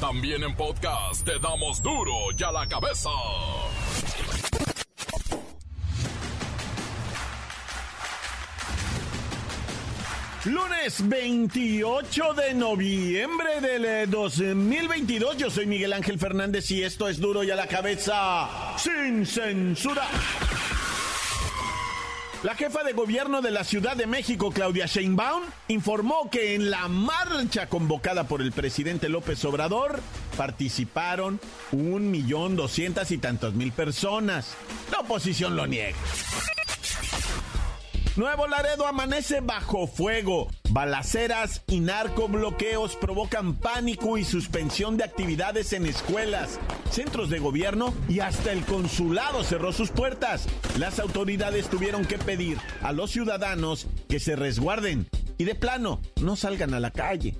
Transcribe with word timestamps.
También 0.00 0.44
en 0.44 0.54
podcast 0.54 1.24
te 1.24 1.40
damos 1.40 1.82
duro 1.82 2.12
y 2.38 2.42
a 2.44 2.52
la 2.52 2.68
cabeza. 2.68 3.10
Lunes 10.44 11.08
28 11.08 12.34
de 12.34 12.54
noviembre 12.54 13.60
del 13.60 14.08
2022. 14.08 15.36
Yo 15.36 15.50
soy 15.50 15.66
Miguel 15.66 15.92
Ángel 15.92 16.16
Fernández 16.16 16.70
y 16.70 16.84
esto 16.84 17.08
es 17.08 17.18
duro 17.18 17.42
y 17.42 17.50
a 17.50 17.56
la 17.56 17.66
cabeza 17.66 18.78
sin 18.78 19.26
censura. 19.26 20.06
La 22.44 22.54
jefa 22.54 22.84
de 22.84 22.92
gobierno 22.92 23.42
de 23.42 23.50
la 23.50 23.64
Ciudad 23.64 23.96
de 23.96 24.06
México, 24.06 24.52
Claudia 24.52 24.86
Sheinbaum, 24.86 25.42
informó 25.66 26.30
que 26.30 26.54
en 26.54 26.70
la 26.70 26.86
marcha 26.86 27.68
convocada 27.68 28.28
por 28.28 28.42
el 28.42 28.52
presidente 28.52 29.08
López 29.08 29.44
Obrador 29.44 30.00
participaron 30.36 31.40
un 31.72 32.12
millón 32.12 32.54
doscientas 32.54 33.10
y 33.10 33.18
tantos 33.18 33.54
mil 33.54 33.72
personas. 33.72 34.54
La 34.92 35.00
oposición 35.00 35.56
lo 35.56 35.66
niega. 35.66 35.96
Nuevo 38.18 38.48
Laredo 38.48 38.84
amanece 38.84 39.40
bajo 39.40 39.86
fuego. 39.86 40.48
Balaceras 40.70 41.62
y 41.68 41.78
narcobloqueos 41.78 42.96
provocan 42.96 43.54
pánico 43.54 44.18
y 44.18 44.24
suspensión 44.24 44.96
de 44.96 45.04
actividades 45.04 45.72
en 45.72 45.86
escuelas, 45.86 46.58
centros 46.90 47.30
de 47.30 47.38
gobierno 47.38 47.94
y 48.08 48.18
hasta 48.18 48.50
el 48.50 48.64
consulado 48.64 49.44
cerró 49.44 49.72
sus 49.72 49.90
puertas. 49.90 50.48
Las 50.80 50.98
autoridades 50.98 51.68
tuvieron 51.68 52.04
que 52.04 52.18
pedir 52.18 52.58
a 52.82 52.90
los 52.90 53.12
ciudadanos 53.12 53.86
que 54.08 54.18
se 54.18 54.34
resguarden 54.34 55.08
y 55.38 55.44
de 55.44 55.54
plano 55.54 56.00
no 56.20 56.34
salgan 56.34 56.74
a 56.74 56.80
la 56.80 56.90
calle. 56.90 57.36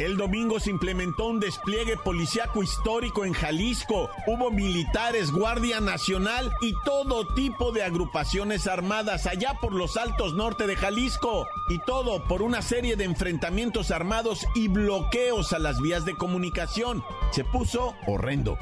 El 0.00 0.16
domingo 0.16 0.58
se 0.58 0.70
implementó 0.70 1.26
un 1.26 1.40
despliegue 1.40 1.98
policiaco 1.98 2.62
histórico 2.62 3.26
en 3.26 3.34
Jalisco. 3.34 4.08
Hubo 4.26 4.50
militares, 4.50 5.30
Guardia 5.30 5.78
Nacional 5.80 6.50
y 6.62 6.72
todo 6.86 7.26
tipo 7.34 7.70
de 7.70 7.82
agrupaciones 7.82 8.66
armadas 8.66 9.26
allá 9.26 9.58
por 9.60 9.74
los 9.74 9.98
altos 9.98 10.32
norte 10.32 10.66
de 10.66 10.74
Jalisco. 10.74 11.46
Y 11.68 11.80
todo 11.80 12.24
por 12.24 12.40
una 12.40 12.62
serie 12.62 12.96
de 12.96 13.04
enfrentamientos 13.04 13.90
armados 13.90 14.46
y 14.54 14.68
bloqueos 14.68 15.52
a 15.52 15.58
las 15.58 15.78
vías 15.82 16.06
de 16.06 16.16
comunicación. 16.16 17.04
Se 17.30 17.44
puso 17.44 17.94
horrendo. 18.06 18.56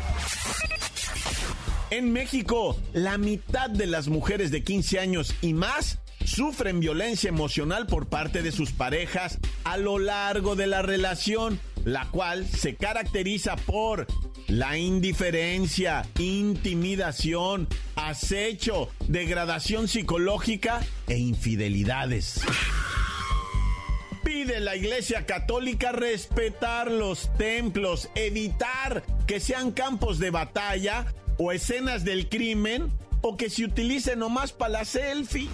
En 1.90 2.12
México, 2.12 2.76
la 2.92 3.16
mitad 3.16 3.70
de 3.70 3.86
las 3.86 4.08
mujeres 4.08 4.50
de 4.50 4.64
15 4.64 4.98
años 4.98 5.32
y 5.40 5.54
más 5.54 6.00
sufren 6.28 6.80
violencia 6.80 7.28
emocional 7.28 7.86
por 7.86 8.08
parte 8.08 8.42
de 8.42 8.52
sus 8.52 8.72
parejas 8.72 9.38
a 9.64 9.76
lo 9.76 9.98
largo 9.98 10.56
de 10.56 10.66
la 10.66 10.82
relación, 10.82 11.58
la 11.84 12.06
cual 12.10 12.46
se 12.46 12.76
caracteriza 12.76 13.56
por 13.56 14.06
la 14.46 14.78
indiferencia, 14.78 16.06
intimidación, 16.18 17.68
acecho, 17.96 18.88
degradación 19.08 19.88
psicológica 19.88 20.80
e 21.06 21.16
infidelidades. 21.16 22.40
Pide 24.22 24.60
la 24.60 24.76
Iglesia 24.76 25.24
Católica 25.24 25.92
respetar 25.92 26.90
los 26.90 27.34
templos, 27.38 28.10
evitar 28.14 29.02
que 29.26 29.40
sean 29.40 29.72
campos 29.72 30.18
de 30.18 30.30
batalla 30.30 31.06
o 31.38 31.52
escenas 31.52 32.04
del 32.04 32.28
crimen 32.28 32.92
o 33.22 33.36
que 33.36 33.50
se 33.50 33.64
utilice 33.64 34.16
nomás 34.16 34.52
para 34.52 34.70
la 34.70 34.84
selfie. 34.84 35.48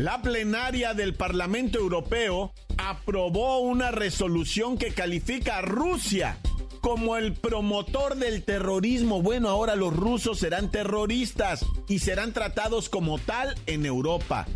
La 0.00 0.22
plenaria 0.22 0.94
del 0.94 1.12
Parlamento 1.12 1.78
Europeo 1.78 2.54
aprobó 2.78 3.58
una 3.58 3.90
resolución 3.90 4.78
que 4.78 4.94
califica 4.94 5.58
a 5.58 5.60
Rusia 5.60 6.38
como 6.80 7.18
el 7.18 7.34
promotor 7.34 8.16
del 8.16 8.42
terrorismo. 8.42 9.20
Bueno, 9.20 9.50
ahora 9.50 9.76
los 9.76 9.94
rusos 9.94 10.38
serán 10.38 10.70
terroristas 10.70 11.66
y 11.86 11.98
serán 11.98 12.32
tratados 12.32 12.88
como 12.88 13.18
tal 13.18 13.54
en 13.66 13.84
Europa. 13.84 14.46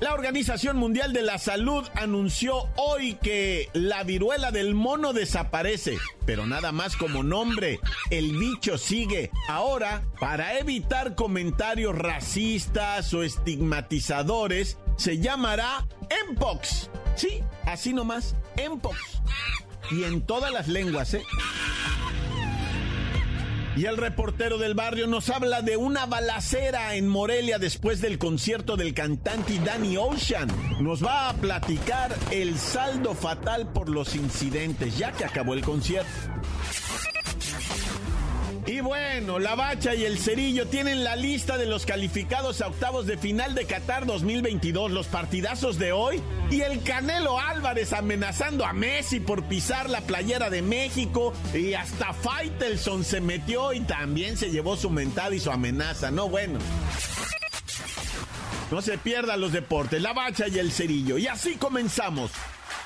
La 0.00 0.14
Organización 0.14 0.76
Mundial 0.76 1.12
de 1.12 1.22
la 1.22 1.38
Salud 1.38 1.84
anunció 1.94 2.68
hoy 2.76 3.14
que 3.14 3.68
la 3.72 4.04
viruela 4.04 4.52
del 4.52 4.74
mono 4.74 5.12
desaparece, 5.12 5.98
pero 6.24 6.46
nada 6.46 6.70
más 6.70 6.96
como 6.96 7.24
nombre, 7.24 7.80
el 8.10 8.36
bicho 8.36 8.78
sigue. 8.78 9.32
Ahora, 9.48 10.02
para 10.20 10.56
evitar 10.58 11.16
comentarios 11.16 11.98
racistas 11.98 13.12
o 13.12 13.24
estigmatizadores, 13.24 14.78
se 14.96 15.18
llamará 15.18 15.88
Mpox. 16.30 16.90
Sí, 17.16 17.40
así 17.66 17.92
nomás, 17.92 18.36
Mpox. 18.56 18.96
Y 19.90 20.04
en 20.04 20.20
todas 20.20 20.52
las 20.52 20.68
lenguas, 20.68 21.14
¿eh? 21.14 21.24
Y 23.78 23.86
el 23.86 23.96
reportero 23.96 24.58
del 24.58 24.74
barrio 24.74 25.06
nos 25.06 25.30
habla 25.30 25.62
de 25.62 25.76
una 25.76 26.04
balacera 26.04 26.96
en 26.96 27.06
Morelia 27.06 27.60
después 27.60 28.00
del 28.00 28.18
concierto 28.18 28.76
del 28.76 28.92
cantante 28.92 29.56
Danny 29.64 29.96
Ocean. 29.96 30.48
Nos 30.80 31.04
va 31.04 31.28
a 31.28 31.34
platicar 31.34 32.12
el 32.32 32.58
saldo 32.58 33.14
fatal 33.14 33.72
por 33.72 33.88
los 33.88 34.16
incidentes, 34.16 34.98
ya 34.98 35.12
que 35.12 35.24
acabó 35.24 35.54
el 35.54 35.62
concierto. 35.62 36.10
Y 38.68 38.82
bueno, 38.82 39.38
la 39.38 39.54
Bacha 39.54 39.94
y 39.94 40.04
el 40.04 40.18
Cerillo 40.18 40.66
tienen 40.66 41.02
la 41.02 41.16
lista 41.16 41.56
de 41.56 41.64
los 41.64 41.86
calificados 41.86 42.60
a 42.60 42.66
octavos 42.66 43.06
de 43.06 43.16
final 43.16 43.54
de 43.54 43.64
Qatar 43.64 44.04
2022, 44.04 44.90
los 44.90 45.06
partidazos 45.06 45.78
de 45.78 45.92
hoy 45.92 46.22
y 46.50 46.60
el 46.60 46.82
Canelo 46.82 47.40
Álvarez 47.40 47.94
amenazando 47.94 48.66
a 48.66 48.74
Messi 48.74 49.20
por 49.20 49.44
pisar 49.44 49.88
la 49.88 50.02
playera 50.02 50.50
de 50.50 50.60
México 50.60 51.32
y 51.54 51.72
hasta 51.72 52.12
Faitelson 52.12 53.04
se 53.04 53.22
metió 53.22 53.72
y 53.72 53.80
también 53.80 54.36
se 54.36 54.50
llevó 54.50 54.76
su 54.76 54.90
mentada 54.90 55.34
y 55.34 55.40
su 55.40 55.50
amenaza, 55.50 56.10
no 56.10 56.28
bueno. 56.28 56.58
No 58.70 58.82
se 58.82 58.98
pierdan 58.98 59.40
los 59.40 59.52
deportes, 59.52 60.02
la 60.02 60.12
Bacha 60.12 60.46
y 60.46 60.58
el 60.58 60.72
Cerillo. 60.72 61.16
Y 61.16 61.26
así 61.26 61.54
comenzamos 61.54 62.30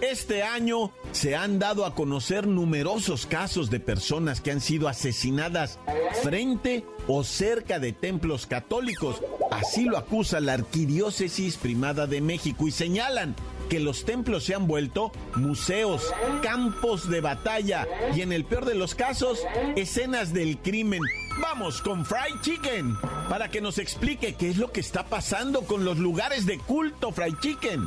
este 0.00 0.42
año 0.42 0.92
se 1.12 1.36
han 1.36 1.58
dado 1.58 1.84
a 1.84 1.94
conocer 1.94 2.46
numerosos 2.46 3.26
casos 3.26 3.70
de 3.70 3.80
personas 3.80 4.40
que 4.40 4.50
han 4.50 4.60
sido 4.60 4.88
asesinadas 4.88 5.78
frente 6.22 6.84
o 7.06 7.24
cerca 7.24 7.78
de 7.78 7.92
templos 7.92 8.46
católicos. 8.46 9.22
Así 9.50 9.84
lo 9.84 9.98
acusa 9.98 10.40
la 10.40 10.54
Arquidiócesis 10.54 11.56
Primada 11.56 12.06
de 12.06 12.20
México 12.20 12.68
y 12.68 12.70
señalan 12.70 13.34
que 13.68 13.80
los 13.80 14.04
templos 14.04 14.44
se 14.44 14.54
han 14.54 14.66
vuelto 14.66 15.12
museos, 15.36 16.12
campos 16.42 17.10
de 17.10 17.20
batalla 17.20 17.86
y 18.14 18.22
en 18.22 18.32
el 18.32 18.44
peor 18.44 18.64
de 18.64 18.74
los 18.74 18.94
casos, 18.94 19.40
escenas 19.76 20.32
del 20.32 20.58
crimen. 20.58 21.02
Vamos 21.40 21.82
con 21.82 22.04
Fried 22.04 22.40
Chicken 22.42 22.96
para 23.28 23.50
que 23.50 23.60
nos 23.60 23.78
explique 23.78 24.34
qué 24.34 24.48
es 24.48 24.56
lo 24.56 24.72
que 24.72 24.80
está 24.80 25.04
pasando 25.04 25.62
con 25.62 25.84
los 25.84 25.98
lugares 25.98 26.46
de 26.46 26.58
culto 26.58 27.12
Fried 27.12 27.34
Chicken. 27.40 27.86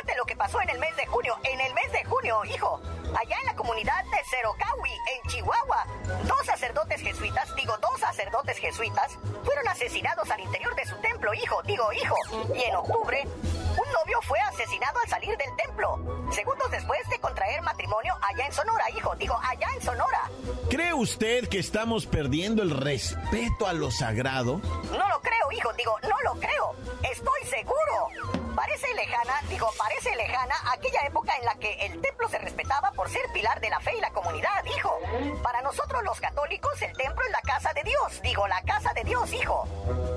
lo 0.21 0.25
que 0.27 0.35
pasó 0.35 0.61
en 0.61 0.69
el 0.69 0.77
mes 0.77 0.95
de 0.97 1.07
junio. 1.07 1.35
En 1.43 1.59
el 1.59 1.73
mes 1.73 1.91
de 1.91 2.03
junio, 2.03 2.45
hijo, 2.45 2.79
allá 3.19 3.37
en 3.39 3.45
la 3.47 3.55
comunidad 3.55 4.03
de 4.03 4.23
Cerocawi, 4.29 4.91
en 4.91 5.29
Chihuahua, 5.31 5.87
dos 6.27 6.45
sacerdotes 6.45 7.01
jesuitas, 7.01 7.55
digo, 7.55 7.75
dos 7.81 7.99
sacerdotes 7.99 8.55
jesuitas, 8.59 9.17
fueron 9.43 9.67
asesinados 9.67 10.29
al 10.29 10.41
interior 10.41 10.75
de 10.75 10.85
su 10.85 10.95
templo, 10.97 11.33
hijo, 11.33 11.63
digo, 11.63 11.91
hijo. 11.93 12.15
Y 12.55 12.61
en 12.61 12.75
octubre, 12.75 13.23
un 13.25 13.93
novio 13.93 14.21
fue 14.21 14.39
asesinado 14.41 14.99
al 14.99 15.09
salir 15.09 15.35
del 15.37 15.55
templo, 15.55 15.97
segundos 16.31 16.69
después 16.69 16.99
de 17.09 17.17
contraer 17.17 17.63
matrimonio 17.63 18.13
allá 18.21 18.45
en 18.45 18.53
Sonora, 18.53 18.91
hijo, 18.95 19.15
digo, 19.15 19.35
allá 19.41 19.69
en 19.73 19.81
Sonora. 19.81 20.29
¿Cree 20.69 20.93
usted 20.93 21.49
que 21.49 21.57
estamos 21.57 22.05
perdiendo 22.05 22.61
el 22.61 22.69
respeto 22.69 23.65
a 23.65 23.73
lo 23.73 23.89
sagrado? 23.89 24.61
No 24.91 25.10
hijo, 25.51 25.71
digo, 25.73 25.97
no 26.03 26.15
lo 26.23 26.39
creo. 26.39 26.75
Estoy 27.03 27.43
seguro. 27.49 28.31
Parece 28.55 28.93
lejana, 28.93 29.41
digo, 29.47 29.69
parece 29.77 30.15
lejana 30.15 30.55
aquella 30.71 31.01
época 31.07 31.35
en 31.37 31.45
la 31.45 31.55
que 31.55 31.73
el 31.85 32.01
templo 32.01 32.27
se 32.29 32.37
respetaba 32.37 32.91
por 32.91 33.09
ser 33.09 33.21
pilar 33.33 33.59
de 33.61 33.69
la 33.69 33.79
fe 33.79 33.95
y 33.97 34.01
la 34.01 34.11
comunidad, 34.11 34.63
hijo. 34.65 34.99
Para 35.41 35.61
nosotros 35.61 36.03
los 36.03 36.19
católicos 36.19 36.81
el 36.81 36.95
templo 36.95 37.23
es 37.25 37.31
la 37.31 37.41
casa 37.41 37.71
de 37.73 37.83
Dios, 37.83 38.21
digo, 38.21 38.47
la 38.47 38.61
casa 38.63 38.93
de 38.93 39.03
Dios, 39.03 39.31
hijo. 39.33 39.65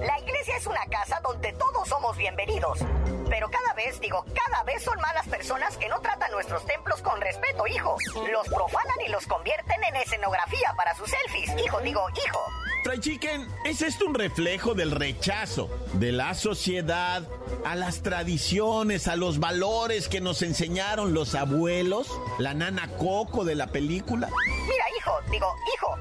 La 0.01 0.19
iglesia 0.19 0.57
es 0.57 0.67
una 0.67 0.85
casa 0.87 1.21
donde 1.23 1.53
todos 1.53 1.89
somos 1.89 2.17
bienvenidos. 2.17 2.81
Pero 3.31 3.51
cada 3.51 3.73
vez, 3.75 4.01
digo, 4.01 4.25
cada 4.35 4.63
vez 4.65 4.83
son 4.83 5.01
más 5.01 5.15
las 5.15 5.29
personas 5.29 5.77
que 5.77 5.89
no 5.89 6.01
tratan 6.01 6.31
nuestros 6.33 6.65
templos 6.67 7.01
con 7.03 7.21
respeto, 7.21 7.67
hijo. 7.67 7.97
Los 8.31 8.49
profanan 8.49 9.01
y 9.07 9.09
los 9.09 9.27
convierten 9.27 9.83
en 9.85 9.97
escenografía 9.97 10.75
para 10.77 10.95
sus 10.95 11.11
selfies, 11.11 11.51
hijo, 11.65 11.81
digo, 11.81 12.07
hijo. 12.11 12.41
¿Es 13.65 13.83
esto 13.83 14.07
un 14.07 14.15
reflejo 14.15 14.75
del 14.75 14.91
rechazo 14.91 15.71
de 15.95 16.13
la 16.13 16.35
sociedad 16.35 17.27
a 17.65 17.75
las 17.75 18.03
tradiciones, 18.03 19.09
a 19.09 19.17
los 19.17 19.41
valores 19.41 20.09
que 20.09 20.21
nos 20.21 20.43
enseñaron 20.43 21.15
los 21.15 21.35
abuelos? 21.35 22.09
¿La 22.39 22.55
nana 22.55 22.89
Coco 22.99 23.45
de 23.45 23.55
la 23.55 23.69
película? 23.69 24.29
Mira, 24.69 24.85
hijo, 24.99 25.13
digo, 25.31 25.47
hijo, 25.75 25.97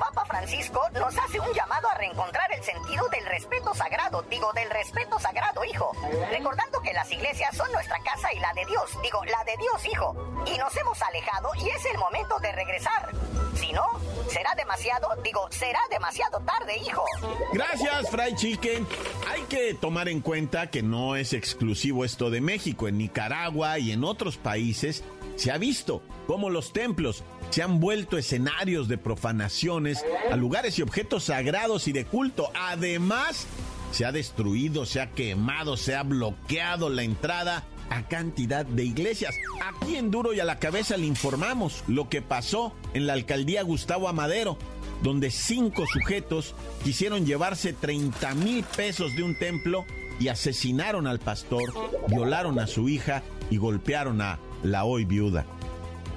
Papa 0.00 0.24
Francisco 0.24 0.80
nos 0.94 1.14
hace 1.18 1.38
un 1.38 1.52
llamado 1.52 1.86
a 1.90 1.94
reencontrar 1.98 2.50
el 2.52 2.64
sentido 2.64 3.06
del 3.10 3.26
respeto 3.26 3.74
sagrado, 3.74 4.22
digo, 4.30 4.50
del 4.54 4.70
respeto 4.70 5.18
sagrado, 5.18 5.62
hijo. 5.62 5.92
Recordando 6.30 6.80
que 6.80 6.94
las 6.94 7.12
iglesias 7.12 7.54
son 7.54 7.70
nuestra 7.70 7.98
casa 8.02 8.32
y 8.32 8.40
la 8.40 8.50
de 8.54 8.64
Dios, 8.64 8.90
digo, 9.02 9.22
la 9.26 9.44
de 9.44 9.56
Dios, 9.58 9.86
hijo. 9.92 10.16
Y 10.46 10.56
nos 10.56 10.74
hemos 10.74 11.00
alejado 11.02 11.50
y 11.56 11.68
es 11.68 11.84
el 11.92 11.98
momento 11.98 12.38
de 12.38 12.50
regresar. 12.52 13.10
Si 13.54 13.72
no, 13.72 13.86
será 14.30 14.54
demasiado, 14.56 15.08
digo, 15.22 15.46
será 15.50 15.80
demasiado 15.90 16.40
tarde, 16.40 16.78
hijo. 16.78 17.04
Gracias, 17.52 18.10
Fry 18.10 18.34
Chicken. 18.34 18.86
Hay 19.28 19.42
que 19.42 19.74
tomar 19.74 20.08
en 20.08 20.22
cuenta 20.22 20.70
que 20.70 20.82
no 20.82 21.14
es 21.14 21.34
exclusivo 21.34 22.06
esto 22.06 22.30
de 22.30 22.40
México. 22.40 22.88
En 22.88 22.96
Nicaragua 22.96 23.78
y 23.78 23.92
en 23.92 24.04
otros 24.04 24.38
países 24.38 25.04
se 25.40 25.50
ha 25.50 25.56
visto 25.56 26.02
cómo 26.26 26.50
los 26.50 26.74
templos 26.74 27.24
se 27.48 27.62
han 27.62 27.80
vuelto 27.80 28.18
escenarios 28.18 28.88
de 28.88 28.98
profanaciones 28.98 30.04
a 30.30 30.36
lugares 30.36 30.78
y 30.78 30.82
objetos 30.82 31.24
sagrados 31.24 31.88
y 31.88 31.92
de 31.92 32.04
culto. 32.04 32.50
Además, 32.54 33.46
se 33.90 34.04
ha 34.04 34.12
destruido, 34.12 34.84
se 34.84 35.00
ha 35.00 35.12
quemado, 35.12 35.78
se 35.78 35.96
ha 35.96 36.02
bloqueado 36.02 36.90
la 36.90 37.04
entrada 37.04 37.64
a 37.88 38.06
cantidad 38.06 38.66
de 38.66 38.84
iglesias. 38.84 39.34
Aquí 39.66 39.96
en 39.96 40.10
Duro 40.10 40.34
y 40.34 40.40
a 40.40 40.44
la 40.44 40.58
cabeza 40.58 40.98
le 40.98 41.06
informamos 41.06 41.84
lo 41.88 42.10
que 42.10 42.20
pasó 42.20 42.74
en 42.92 43.06
la 43.06 43.14
alcaldía 43.14 43.62
Gustavo 43.62 44.10
Amadero, 44.10 44.58
donde 45.02 45.30
cinco 45.30 45.86
sujetos 45.86 46.54
quisieron 46.84 47.24
llevarse 47.24 47.72
30 47.72 48.34
mil 48.34 48.62
pesos 48.62 49.16
de 49.16 49.22
un 49.22 49.38
templo 49.38 49.86
y 50.20 50.28
asesinaron 50.28 51.06
al 51.06 51.18
pastor, 51.18 51.72
violaron 52.08 52.58
a 52.58 52.66
su 52.66 52.90
hija 52.90 53.22
y 53.48 53.56
golpearon 53.56 54.20
a 54.20 54.38
la 54.62 54.84
hoy 54.84 55.04
viuda. 55.04 55.44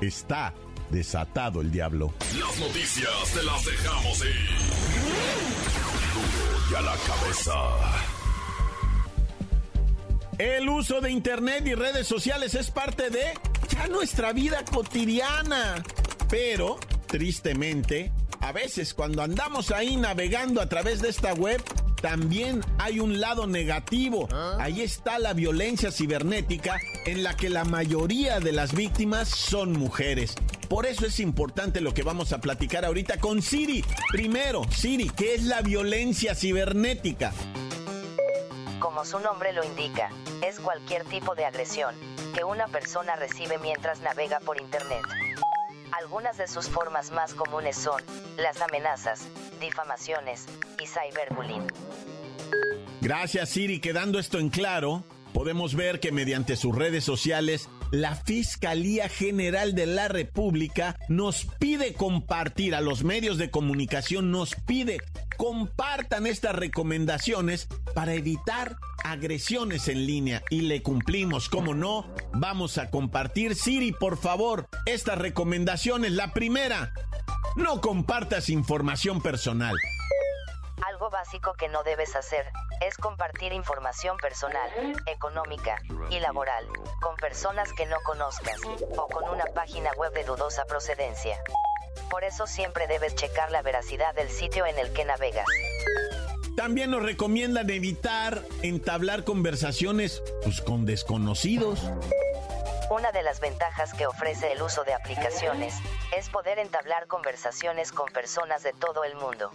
Está 0.02 0.54
desatado 0.90 1.62
el 1.62 1.72
diablo. 1.72 2.14
Las 2.40 2.60
noticias 2.60 3.10
te 3.34 3.44
las 3.44 3.66
dejamos 3.66 4.26
ir. 4.26 4.50
Duro 6.14 6.60
y 6.72 6.76
a 6.76 6.82
la 6.82 6.96
cabeza. 6.96 7.54
El 10.38 10.68
uso 10.68 11.00
de 11.00 11.12
Internet 11.12 11.68
y 11.68 11.76
redes 11.76 12.08
sociales 12.08 12.56
es 12.56 12.72
parte 12.72 13.10
de 13.10 13.34
ya 13.70 13.88
nuestra 13.88 14.34
vida 14.34 14.64
cotidiana. 14.66 15.84
Pero, 16.30 16.80
tristemente, 17.08 18.12
a 18.40 18.52
veces 18.52 18.94
cuando 18.94 19.22
andamos 19.22 19.72
ahí 19.72 19.96
navegando 19.96 20.62
a 20.62 20.68
través 20.68 21.02
de 21.02 21.10
esta 21.10 21.34
web, 21.34 21.62
también 22.04 22.60
hay 22.80 23.00
un 23.00 23.22
lado 23.22 23.48
negativo. 23.48 24.28
Ahí 24.60 24.82
está 24.82 25.20
la 25.20 25.32
violencia 25.32 25.90
cibernética 25.90 26.78
en 27.06 27.24
la 27.24 27.38
que 27.38 27.50
la 27.50 27.64
mayoría 27.64 28.42
de 28.42 28.52
las 28.52 28.76
víctimas 28.76 29.30
son 29.30 29.72
mujeres. 29.72 30.36
Por 30.68 30.86
eso 30.86 31.06
es 31.06 31.22
importante 31.22 31.80
lo 31.80 31.94
que 31.94 32.04
vamos 32.04 32.34
a 32.34 32.42
platicar 32.42 32.84
ahorita 32.84 33.22
con 33.22 33.42
Siri. 33.42 33.86
Primero, 34.12 34.64
Siri, 34.70 35.10
¿qué 35.12 35.34
es 35.34 35.44
la 35.44 35.62
violencia 35.62 36.36
cibernética? 36.36 37.32
Como 38.80 39.06
su 39.06 39.20
nombre 39.20 39.54
lo 39.54 39.64
indica, 39.64 40.10
es 40.46 40.60
cualquier 40.60 41.06
tipo 41.06 41.36
de 41.36 41.46
agresión 41.46 41.96
que 42.36 42.44
una 42.44 42.68
persona 42.68 43.16
recibe 43.16 43.60
mientras 43.60 44.02
navega 44.02 44.42
por 44.42 44.60
Internet. 44.60 45.04
Algunas 45.98 46.38
de 46.38 46.50
sus 46.50 46.68
formas 46.68 47.12
más 47.12 47.34
comunes 47.34 47.78
son 47.78 48.02
las 48.36 48.62
amenazas, 48.62 49.22
difamaciones 49.60 50.46
y 50.82 50.86
cyberbullying. 50.88 51.68
Gracias 53.02 53.50
Siri, 53.50 53.80
quedando 53.80 54.20
esto 54.20 54.40
en 54.40 54.50
claro, 54.50 55.04
podemos 55.34 55.76
ver 55.76 56.00
que 56.00 56.12
mediante 56.12 56.56
sus 56.56 56.76
redes 56.76 57.04
sociales, 57.04 57.68
la 57.92 58.16
Fiscalía 58.16 59.10
General 59.10 59.76
de 59.76 59.86
la 59.86 60.08
República 60.08 60.98
nos 61.10 61.46
pide 61.60 61.94
compartir 61.94 62.76
a 62.76 62.82
los 62.82 63.04
medios 63.04 63.38
de 63.38 63.52
comunicación, 63.52 64.32
nos 64.32 64.56
pide 64.56 65.00
compartan 65.38 66.28
estas 66.28 66.56
recomendaciones 66.56 67.68
para 67.94 68.14
evitar 68.14 68.78
agresiones 69.04 69.88
en 69.88 70.06
línea 70.06 70.42
y 70.50 70.62
le 70.62 70.82
cumplimos, 70.82 71.50
como 71.50 71.74
no, 71.74 72.08
vamos 72.34 72.78
a 72.78 72.90
compartir. 72.90 73.56
Siri, 73.56 73.92
por 73.92 74.18
favor, 74.18 74.68
estas 74.86 75.18
recomendaciones. 75.18 76.14
La 76.14 76.34
primera, 76.34 76.94
no 77.56 77.82
compartas 77.82 78.50
información 78.50 79.22
personal. 79.22 79.76
Algo 80.86 81.10
básico 81.10 81.54
que 81.54 81.70
no 81.70 81.84
debes 81.84 82.16
hacer 82.16 82.46
es 82.82 82.98
compartir 82.98 83.54
información 83.54 84.18
personal, 84.18 84.70
económica 85.06 85.82
y 86.10 86.20
laboral 86.20 86.66
con 87.02 87.16
personas 87.16 87.72
que 87.74 87.86
no 87.86 87.98
conozcas 88.06 88.60
o 88.98 89.08
con 89.08 89.30
una 89.30 89.46
página 89.54 89.92
web 89.94 90.14
de 90.14 90.24
dudosa 90.24 90.66
procedencia. 90.66 91.38
Por 92.10 92.24
eso 92.24 92.48
siempre 92.48 92.88
debes 92.88 93.16
checar 93.16 93.52
la 93.52 93.62
veracidad 93.62 94.14
del 94.16 94.30
sitio 94.30 94.66
en 94.66 94.78
el 94.78 94.92
que 94.94 95.06
navegas. 95.06 95.48
También 96.56 96.92
nos 96.92 97.04
recomiendan 97.04 97.70
evitar 97.70 98.44
entablar 98.62 99.24
conversaciones 99.24 100.22
pues, 100.44 100.62
con 100.62 100.86
desconocidos. 100.86 101.80
Una 102.94 103.12
de 103.12 103.24
las 103.24 103.40
ventajas 103.40 103.92
que 103.96 104.06
ofrece 104.06 104.52
el 104.52 104.62
uso 104.62 104.84
de 104.84 104.94
aplicaciones 104.94 105.74
es 106.16 106.30
poder 106.30 106.60
entablar 106.60 107.08
conversaciones 107.08 107.92
con 107.92 108.08
personas 108.12 108.62
de 108.62 108.72
todo 108.72 109.04
el 109.04 109.16
mundo. 109.16 109.50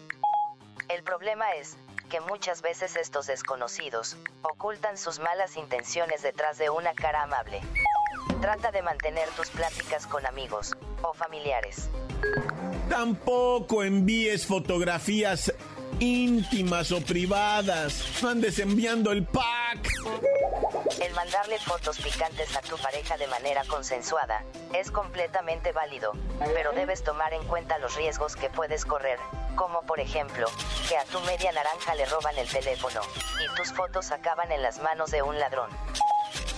El 0.89 1.05
problema 1.05 1.53
es 1.53 1.77
que 2.11 2.19
muchas 2.21 2.63
veces 2.63 2.97
estos 2.97 3.29
desconocidos 3.29 4.17
ocultan 4.43 4.99
sus 4.99 5.21
malas 5.21 5.57
intenciones 5.57 6.21
detrás 6.23 6.59
de 6.59 6.69
una 6.69 6.95
cara 6.95 7.23
amable. 7.23 7.61
Trata 8.41 8.73
de 8.73 8.83
mantener 8.83 9.29
tus 9.37 9.51
pláticas 9.51 10.09
con 10.09 10.27
amigos 10.27 10.77
o 11.03 11.15
familiares. 11.15 11.89
Tampoco 12.89 13.85
envíes 13.85 14.49
fotografías 14.49 15.55
íntimas 16.01 16.91
o 16.91 17.01
privadas. 17.01 18.03
Andes 18.25 18.59
enviando 18.59 19.13
el 19.13 19.25
pack. 19.25 19.58
Mandarle 21.19 21.59
fotos 21.59 21.99
picantes 21.99 22.55
a 22.55 22.61
tu 22.61 22.79
pareja 22.79 23.17
de 23.17 23.27
manera 23.27 23.65
consensuada 23.65 24.45
es 24.73 24.93
completamente 24.93 25.73
válido, 25.73 26.13
pero 26.55 26.71
debes 26.71 27.03
tomar 27.03 27.35
en 27.35 27.45
cuenta 27.49 27.77
los 27.79 27.97
riesgos 27.97 28.37
que 28.37 28.49
puedes 28.49 28.85
correr, 28.85 29.19
como 29.57 29.83
por 29.83 29.99
ejemplo, 29.99 30.47
que 30.89 30.97
a 30.97 31.05
tu 31.07 31.19
media 31.23 31.51
naranja 31.51 31.97
le 31.97 32.07
roban 32.07 32.39
el 32.39 32.49
teléfono 32.49 33.01
y 33.41 33.53
tus 33.57 33.73
fotos 33.73 34.13
acaban 34.13 34.53
en 34.53 34.63
las 34.63 34.79
manos 34.79 35.11
de 35.11 35.23
un 35.23 35.41
ladrón. 35.41 35.69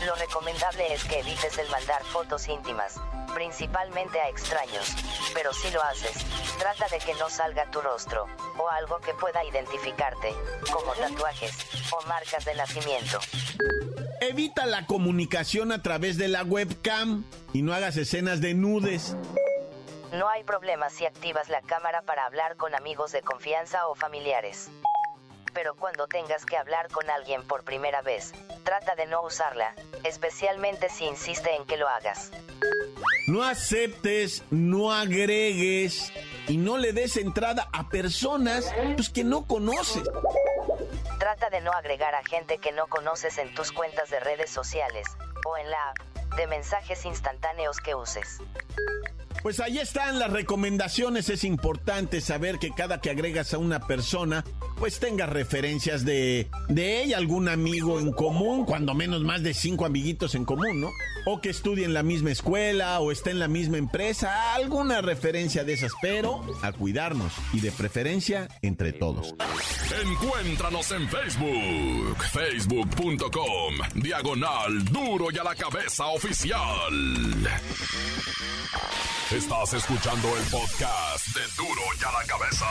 Lo 0.05 0.15
recomendable 0.17 0.93
es 0.93 1.05
que 1.05 1.21
evites 1.21 1.57
el 1.57 1.71
mandar 1.71 2.05
fotos 2.05 2.47
íntimas, 2.47 2.97
principalmente 3.33 4.21
a 4.21 4.29
extraños, 4.29 4.95
pero 5.33 5.55
si 5.55 5.71
lo 5.71 5.83
haces, 5.85 6.19
trata 6.59 6.87
de 6.89 6.99
que 6.99 7.15
no 7.15 7.31
salga 7.31 7.71
tu 7.71 7.81
rostro, 7.81 8.27
o 8.59 8.69
algo 8.69 9.01
que 9.01 9.15
pueda 9.15 9.43
identificarte, 9.43 10.35
como 10.71 10.93
tatuajes, 10.93 11.55
o 11.93 12.03
marcas 12.07 12.45
de 12.45 12.55
nacimiento. 12.57 13.21
Evita 14.31 14.65
la 14.65 14.87
comunicación 14.87 15.73
a 15.73 15.83
través 15.83 16.17
de 16.17 16.29
la 16.29 16.45
webcam 16.45 17.25
y 17.53 17.63
no 17.63 17.75
hagas 17.75 17.97
escenas 17.97 18.41
de 18.41 18.55
nudes. 18.55 19.17
No 20.13 20.29
hay 20.29 20.45
problema 20.45 20.89
si 20.89 21.05
activas 21.05 21.49
la 21.49 21.63
cámara 21.63 22.03
para 22.03 22.27
hablar 22.27 22.55
con 22.55 22.77
amigos 22.77 23.11
de 23.11 23.23
confianza 23.23 23.89
o 23.89 23.97
familiares. 23.97 24.71
Pero 25.53 25.75
cuando 25.75 26.07
tengas 26.07 26.47
que 26.47 26.57
hablar 26.57 26.93
con 26.93 27.11
alguien 27.11 27.43
por 27.43 27.65
primera 27.65 28.03
vez, 28.03 28.33
trata 28.63 28.95
de 28.95 29.07
no 29.07 29.21
usarla, 29.25 29.75
especialmente 30.05 30.91
si 30.91 31.07
insiste 31.07 31.53
en 31.57 31.65
que 31.65 31.77
lo 31.77 31.89
hagas. 31.89 32.31
No 33.27 33.43
aceptes, 33.43 34.45
no 34.51 34.93
agregues 34.93 36.13
y 36.47 36.57
no 36.57 36.79
le 36.79 36.93
des 36.93 37.17
entrada 37.17 37.69
a 37.73 37.89
personas 37.89 38.73
pues, 38.95 39.11
que 39.11 39.25
no 39.25 39.45
conoces. 39.49 40.05
De 41.49 41.61
no 41.63 41.73
agregar 41.73 42.15
a 42.15 42.23
gente 42.23 42.59
que 42.59 42.71
no 42.71 42.87
conoces 42.87 43.39
en 43.39 43.53
tus 43.55 43.73
cuentas 43.73 44.11
de 44.11 44.21
redes 44.21 44.51
sociales 44.51 45.07
o 45.47 45.57
en 45.57 45.71
la 45.71 45.91
app 45.91 45.99
de 46.37 46.47
mensajes 46.47 47.05
instantáneos 47.07 47.79
que 47.79 47.95
uses. 47.95 48.41
Pues 49.43 49.59
ahí 49.59 49.79
están 49.79 50.19
las 50.19 50.31
recomendaciones. 50.31 51.29
Es 51.31 51.43
importante 51.45 52.21
saber 52.21 52.59
que 52.59 52.71
cada 52.73 53.01
que 53.01 53.11
agregas 53.11 53.55
a 53.55 53.59
una 53.59 53.81
persona, 53.87 54.45
pues 54.81 54.99
tenga 54.99 55.27
referencias 55.27 56.07
de, 56.07 56.49
de 56.69 57.03
ella, 57.03 57.19
algún 57.19 57.51
amigo 57.51 58.01
en 58.01 58.13
común, 58.13 58.65
cuando 58.65 58.95
menos 58.95 59.23
más 59.23 59.43
de 59.43 59.53
cinco 59.53 59.85
amiguitos 59.85 60.35
en 60.35 60.47
común, 60.47 60.81
¿no? 60.81 60.91
O 61.27 61.43
que 61.43 61.51
estudie 61.51 61.85
en 61.85 61.93
la 61.93 62.03
misma 62.03 62.31
escuela 62.31 62.99
o 63.01 63.13
esté 63.13 63.31
en 63.31 63.39
la 63.39 63.47
misma 63.47 63.77
empresa, 63.77 64.55
alguna 64.55 65.03
referencia 65.03 65.65
de 65.65 65.75
esas, 65.75 65.93
pero 66.01 66.43
a 66.63 66.73
cuidarnos 66.73 67.31
y 67.53 67.61
de 67.61 67.71
preferencia 67.73 68.49
entre 68.63 68.95
todos. 68.95 69.35
Encuéntranos 70.03 70.91
en 70.93 71.09
Facebook, 71.09 72.17
facebook.com, 72.33 73.75
diagonal 73.97 74.83
duro 74.87 75.27
y 75.31 75.37
a 75.37 75.45
la 75.45 75.55
cabeza 75.55 76.07
oficial. 76.07 76.59
Estás 79.31 79.75
escuchando 79.75 80.29
el 80.39 80.45
podcast 80.45 81.27
de 81.29 81.43
Duro 81.57 81.83
y 82.01 82.05
a 82.05 82.13
la 82.13 82.27
Cabeza. 82.27 82.67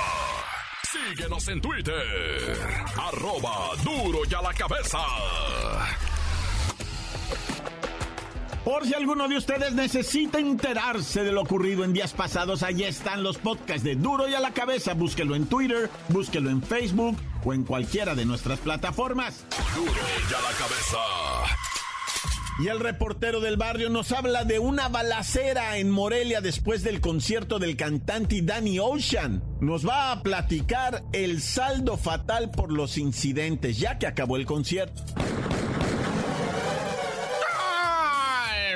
Síguenos 0.91 1.48
en 1.48 1.62
Twitter. 1.62 2.58
Arroba 2.98 3.75
Duro 3.84 4.22
y 4.27 4.34
a 4.34 4.41
la 4.41 4.53
Cabeza. 4.53 4.98
Por 8.65 8.88
si 8.88 8.96
alguno 8.96 9.27
de 9.27 9.38
ustedes 9.38 9.74
necesita 9.74 10.39
enterarse 10.39 11.24
de 11.24 11.31
lo 11.31 11.41
ocurrido 11.41 11.84
en 11.84 11.93
días 11.93 12.13
pasados, 12.13 12.63
allí 12.63 12.86
están 12.86 13.22
los 13.22 13.38
podcasts 13.38 13.84
de 13.84 13.96
Duro 13.96 14.27
y 14.27 14.34
a 14.34 14.39
la 14.39 14.51
Cabeza. 14.51 14.96
Búsquelo 14.96 15.36
en 15.36 15.46
Twitter, 15.46 15.91
búsquelo 16.08 16.50
en 16.50 16.63
Facebook 16.63 17.17
o 17.43 17.53
en 17.53 17.63
cualquiera 17.63 18.15
de 18.15 18.25
nuestras 18.25 18.60
plataformas. 18.60 19.46
Duro 19.75 19.91
y 19.91 20.34
a 20.34 20.41
la 20.41 20.58
Cabeza. 20.58 21.78
Y 22.60 22.68
el 22.68 22.82
reportero 22.82 23.39
del 23.39 23.56
barrio 23.56 23.89
nos 23.89 24.12
habla 24.12 24.44
de 24.44 24.60
una 24.60 24.89
balacera 24.89 25.78
en 25.78 25.89
Morelia 25.89 26.42
después 26.42 26.84
del 26.84 27.00
concierto 27.00 27.58
del 27.58 27.78
cantante 27.78 28.42
Danny 28.42 28.80
Ocean. 28.80 29.42
Nos 29.62 29.88
va 29.88 30.12
a 30.12 30.22
platicar 30.22 31.04
el 31.13 31.42
saldo 31.42 31.96
fatal 31.96 32.51
por 32.51 32.74
los 32.74 32.98
incidentes, 32.98 33.80
ya 33.80 33.98
que 33.98 34.08
acabó 34.08 34.36
el 34.36 34.46
concierto. 34.46 35.01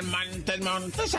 Montes, 0.02 0.60
Montes. 0.60 1.16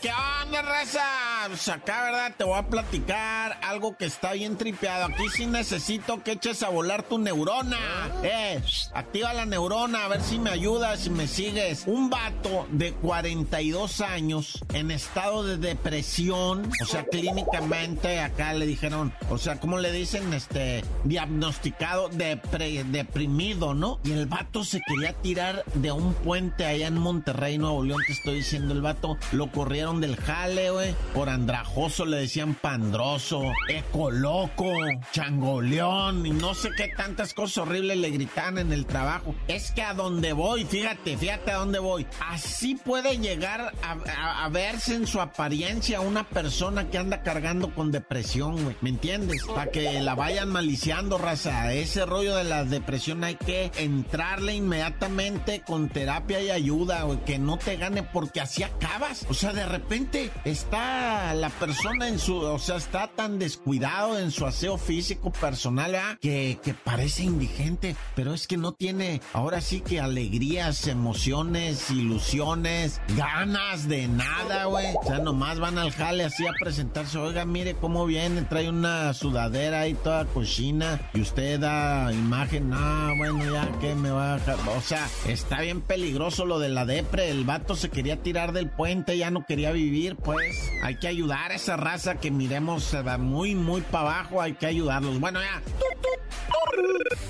¿Qué 0.00 0.10
onda, 0.10 0.62
raza? 0.62 1.31
Pues 1.48 1.68
acá, 1.68 2.04
¿verdad? 2.04 2.34
Te 2.38 2.44
voy 2.44 2.58
a 2.58 2.62
platicar 2.66 3.58
algo 3.62 3.96
que 3.96 4.04
está 4.06 4.32
bien 4.32 4.56
tripeado. 4.56 5.06
Aquí 5.06 5.28
sí 5.34 5.46
necesito 5.46 6.22
que 6.22 6.32
eches 6.32 6.62
a 6.62 6.68
volar 6.70 7.02
tu 7.02 7.18
neurona. 7.18 7.78
Eh, 8.22 8.62
activa 8.94 9.32
la 9.34 9.44
neurona, 9.44 10.04
a 10.04 10.08
ver 10.08 10.22
si 10.22 10.38
me 10.38 10.50
ayudas, 10.50 11.00
si 11.00 11.10
me 11.10 11.26
sigues. 11.26 11.84
Un 11.86 12.08
vato 12.10 12.66
de 12.70 12.92
42 12.92 14.00
años 14.00 14.64
en 14.72 14.90
estado 14.90 15.42
de 15.44 15.56
depresión, 15.58 16.70
o 16.82 16.86
sea, 16.86 17.04
clínicamente 17.04 18.20
acá 18.20 18.54
le 18.54 18.64
dijeron, 18.66 19.12
o 19.28 19.36
sea, 19.38 19.58
¿cómo 19.60 19.78
le 19.78 19.90
dicen? 19.92 20.32
Este, 20.32 20.84
diagnosticado 21.04 22.08
depre- 22.10 22.84
deprimido, 22.84 23.74
¿no? 23.74 23.98
Y 24.04 24.12
el 24.12 24.26
vato 24.26 24.64
se 24.64 24.80
quería 24.80 25.12
tirar 25.14 25.64
de 25.74 25.92
un 25.92 26.14
puente 26.14 26.64
allá 26.66 26.86
en 26.86 26.98
Monterrey, 26.98 27.58
Nuevo 27.58 27.82
León, 27.84 28.02
te 28.06 28.12
estoy 28.12 28.36
diciendo, 28.36 28.72
el 28.74 28.80
vato 28.82 29.18
lo 29.32 29.50
corrieron 29.50 30.00
del 30.00 30.16
jale, 30.16 30.70
güey, 30.70 30.94
por 31.14 31.28
andrajoso, 31.32 32.04
le 32.06 32.18
decían 32.18 32.54
pandroso, 32.54 33.42
ecoloco, 33.68 34.72
changoleón, 35.12 36.26
y 36.26 36.30
no 36.30 36.54
sé 36.54 36.70
qué 36.76 36.88
tantas 36.96 37.34
cosas 37.34 37.58
horribles 37.58 37.98
le 37.98 38.10
gritaban 38.10 38.58
en 38.58 38.72
el 38.72 38.86
trabajo. 38.86 39.34
Es 39.48 39.70
que 39.72 39.82
a 39.82 39.94
donde 39.94 40.32
voy, 40.32 40.64
fíjate, 40.64 41.16
fíjate 41.16 41.50
a 41.52 41.56
dónde 41.56 41.78
voy, 41.78 42.06
así 42.30 42.74
puede 42.74 43.18
llegar 43.18 43.72
a, 43.82 44.44
a- 44.44 44.48
verse 44.48 44.94
en 44.94 45.06
su 45.06 45.20
apariencia 45.20 46.00
una 46.00 46.28
persona 46.28 46.88
que 46.90 46.98
anda 46.98 47.22
cargando 47.22 47.74
con 47.74 47.90
depresión, 47.90 48.62
güey, 48.62 48.76
¿me 48.80 48.90
entiendes? 48.90 49.42
Para 49.44 49.70
que 49.70 50.00
la 50.00 50.14
vayan 50.14 50.48
maliciando, 50.50 51.16
raza, 51.18 51.72
ese 51.72 52.04
rollo 52.06 52.36
de 52.36 52.44
la 52.44 52.64
depresión 52.64 53.24
hay 53.24 53.36
que 53.36 53.70
entrarle 53.76 54.54
inmediatamente 54.54 55.62
con 55.66 55.88
terapia 55.88 56.40
y 56.42 56.50
ayuda, 56.50 57.02
güey, 57.04 57.18
que 57.24 57.38
no 57.38 57.56
te 57.58 57.76
gane 57.76 58.02
porque 58.02 58.40
así 58.40 58.62
acabas. 58.62 59.24
O 59.30 59.34
sea, 59.34 59.52
de 59.52 59.64
repente 59.66 60.30
está 60.44 61.21
la 61.34 61.50
persona 61.50 62.08
en 62.08 62.18
su, 62.18 62.36
o 62.36 62.58
sea, 62.58 62.76
está 62.76 63.08
tan 63.08 63.38
descuidado 63.38 64.18
en 64.18 64.30
su 64.30 64.46
aseo 64.46 64.78
físico 64.78 65.32
personal. 65.32 65.92
Que, 66.20 66.58
que 66.62 66.74
parece 66.74 67.24
indigente, 67.24 67.96
pero 68.14 68.34
es 68.34 68.46
que 68.46 68.56
no 68.56 68.72
tiene 68.72 69.20
ahora 69.32 69.60
sí 69.60 69.80
que 69.80 70.00
alegrías, 70.00 70.86
emociones, 70.86 71.90
ilusiones, 71.90 73.00
ganas 73.16 73.88
de 73.88 74.08
nada, 74.08 74.66
güey. 74.66 74.94
O 75.02 75.06
sea, 75.06 75.18
nomás 75.18 75.58
van 75.58 75.78
al 75.78 75.92
jale 75.92 76.24
así 76.24 76.46
a 76.46 76.52
presentarse. 76.58 77.18
Oiga, 77.18 77.44
mire 77.44 77.74
cómo 77.74 78.06
viene, 78.06 78.42
trae 78.42 78.68
una 78.68 79.12
sudadera 79.14 79.80
ahí 79.80 79.94
toda 79.94 80.24
cochina 80.26 81.00
y 81.14 81.20
usted 81.20 81.60
da 81.60 82.12
imagen. 82.12 82.70
Ah, 82.72 83.12
bueno, 83.16 83.44
ya 83.50 83.68
que 83.80 83.94
me 83.94 84.10
va 84.10 84.34
a 84.34 84.38
dejar. 84.38 84.56
O 84.76 84.80
sea, 84.80 85.08
está 85.26 85.60
bien 85.60 85.80
peligroso 85.80 86.46
lo 86.46 86.58
de 86.58 86.68
la 86.68 86.86
depre. 86.86 87.30
El 87.30 87.44
vato 87.44 87.76
se 87.76 87.90
quería 87.90 88.22
tirar 88.22 88.52
del 88.52 88.70
puente, 88.70 89.18
ya 89.18 89.30
no 89.30 89.44
quería 89.46 89.72
vivir, 89.72 90.16
pues. 90.16 90.70
Hay 90.82 90.96
que 90.96 91.08
ayudar 91.12 91.52
a 91.52 91.54
esa 91.54 91.76
raza 91.76 92.16
que 92.16 92.30
miremos 92.30 92.94
muy, 93.18 93.54
muy 93.54 93.80
para 93.82 94.18
abajo. 94.18 94.42
Hay 94.42 94.54
que 94.54 94.66
ayudarlos. 94.66 95.20
Bueno, 95.20 95.40
ya. 95.40 95.62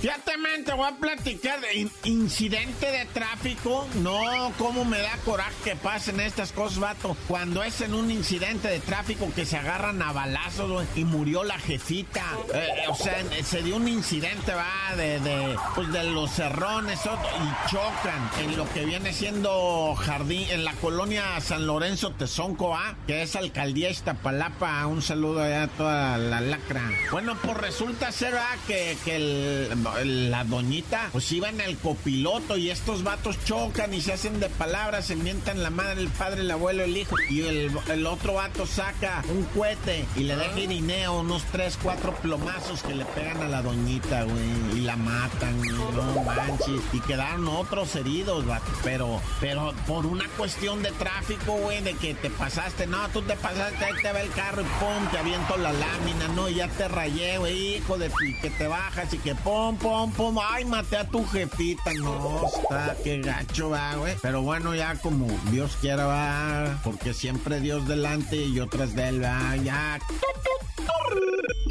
Fíjate, 0.00 0.32
voy 0.74 0.88
a 0.88 0.96
platicar 0.96 1.60
de 1.60 1.74
in- 1.74 1.92
incidente 2.04 2.86
de 2.90 3.04
tráfico. 3.06 3.86
No, 3.96 4.52
cómo 4.58 4.84
me 4.84 4.98
da 4.98 5.16
coraje 5.24 5.52
que 5.64 5.76
pasen 5.76 6.20
estas 6.20 6.52
cosas, 6.52 6.78
vato. 6.78 7.16
Cuando 7.28 7.62
es 7.62 7.80
en 7.80 7.94
un 7.94 8.10
incidente 8.10 8.68
de 8.68 8.80
tráfico 8.80 9.30
que 9.34 9.44
se 9.46 9.56
agarran 9.56 10.00
a 10.02 10.12
balazos, 10.12 10.84
y 10.96 11.04
murió 11.04 11.44
la 11.44 11.58
jefita. 11.58 12.24
Eh, 12.54 12.84
o 12.88 12.94
sea, 12.94 13.22
se 13.44 13.62
dio 13.62 13.76
un 13.76 13.88
incidente, 13.88 14.52
va, 14.54 14.94
de, 14.96 15.20
de, 15.20 15.56
pues 15.74 15.92
de 15.92 16.04
los 16.04 16.30
cerrones 16.30 17.00
y 17.04 17.70
chocan 17.70 18.30
en 18.40 18.56
lo 18.56 18.68
que 18.72 18.84
viene 18.84 19.12
siendo 19.12 19.94
jardín, 19.94 20.46
en 20.50 20.64
la 20.64 20.72
colonia 20.74 21.40
San 21.40 21.66
Lorenzo 21.66 22.10
Tezonco, 22.12 22.74
¿ah? 22.74 22.94
Que 23.06 23.22
es 23.22 23.36
alcaldía 23.36 23.90
Iztapalapa. 23.90 24.86
Un 24.86 25.02
saludo 25.02 25.42
allá 25.42 25.64
a 25.64 25.68
toda 25.68 26.18
la 26.18 26.40
lacra. 26.40 26.90
Bueno, 27.10 27.36
pues 27.42 27.56
resulta 27.56 28.10
ser, 28.12 28.32
¿verdad? 28.32 28.56
Que, 28.66 28.96
que 29.04 29.11
el- 29.16 30.30
la 30.30 30.44
doñita, 30.44 31.08
pues 31.12 31.30
iba 31.32 31.48
en 31.48 31.60
el 31.60 31.76
copiloto 31.78 32.56
y 32.56 32.70
estos 32.70 33.02
vatos 33.02 33.36
chocan 33.44 33.92
y 33.94 34.00
se 34.00 34.12
hacen 34.12 34.40
de 34.40 34.48
palabras, 34.48 35.06
se 35.06 35.16
mientan 35.16 35.62
la 35.62 35.70
madre, 35.70 36.00
el 36.02 36.08
padre, 36.08 36.40
el 36.42 36.50
abuelo, 36.50 36.84
el 36.84 36.96
hijo. 36.96 37.16
Y 37.28 37.42
el, 37.42 37.70
el 37.90 38.06
otro 38.06 38.34
vato 38.34 38.66
saca 38.66 39.22
un 39.28 39.44
cohete 39.44 40.04
y 40.16 40.20
le 40.20 40.36
deja 40.36 40.58
irineo, 40.58 41.20
unos 41.20 41.44
tres, 41.52 41.78
cuatro 41.82 42.14
plomazos 42.16 42.82
que 42.82 42.94
le 42.94 43.04
pegan 43.04 43.42
a 43.42 43.48
la 43.48 43.62
doñita, 43.62 44.22
güey. 44.24 44.78
Y 44.78 44.80
la 44.80 44.96
matan, 44.96 45.56
güey, 45.58 45.70
no 45.70 46.22
manches. 46.24 46.80
Y 46.92 47.00
quedaron 47.00 47.46
otros 47.48 47.94
heridos, 47.96 48.46
vato. 48.46 48.70
Pero, 48.82 49.20
pero 49.40 49.72
por 49.86 50.06
una 50.06 50.26
cuestión 50.36 50.82
de 50.82 50.90
tráfico, 50.92 51.52
güey, 51.52 51.82
de 51.82 51.94
que 51.94 52.14
te 52.14 52.30
pasaste, 52.30 52.86
no, 52.86 53.08
tú 53.08 53.22
te 53.22 53.36
pasaste, 53.36 53.84
ahí 53.84 53.92
te 54.02 54.12
va 54.12 54.20
el 54.22 54.30
carro 54.30 54.62
y 54.62 54.64
pum, 54.64 55.08
te 55.10 55.18
aviento 55.18 55.56
la 55.56 55.72
lámina, 55.72 56.28
no, 56.34 56.48
y 56.48 56.54
ya 56.56 56.68
te 56.68 56.88
rayé, 56.88 57.38
güey, 57.38 57.76
hijo 57.76 57.98
de 57.98 58.10
pi- 58.10 58.34
que 58.40 58.50
te 58.50 58.66
bajas 58.92 59.14
y 59.14 59.18
que 59.18 59.34
pum, 59.34 59.76
pum, 59.76 60.10
pum, 60.12 60.38
ay, 60.42 60.64
maté 60.64 60.96
a 60.96 61.04
tu 61.04 61.24
jefita, 61.24 61.92
no, 61.94 62.46
está, 62.46 62.94
qué 63.02 63.20
gacho, 63.20 63.70
va, 63.70 63.94
güey. 63.96 64.14
Pero 64.20 64.42
bueno, 64.42 64.74
ya 64.74 64.94
como 64.96 65.26
Dios 65.50 65.76
quiera, 65.80 66.06
va, 66.06 66.78
porque 66.84 67.14
siempre 67.14 67.60
Dios 67.60 67.86
delante 67.88 68.36
y 68.36 68.54
yo 68.54 68.68
tras 68.68 68.94
de 68.94 69.08
él, 69.08 69.24
va, 69.24 69.56
ya. 69.56 69.98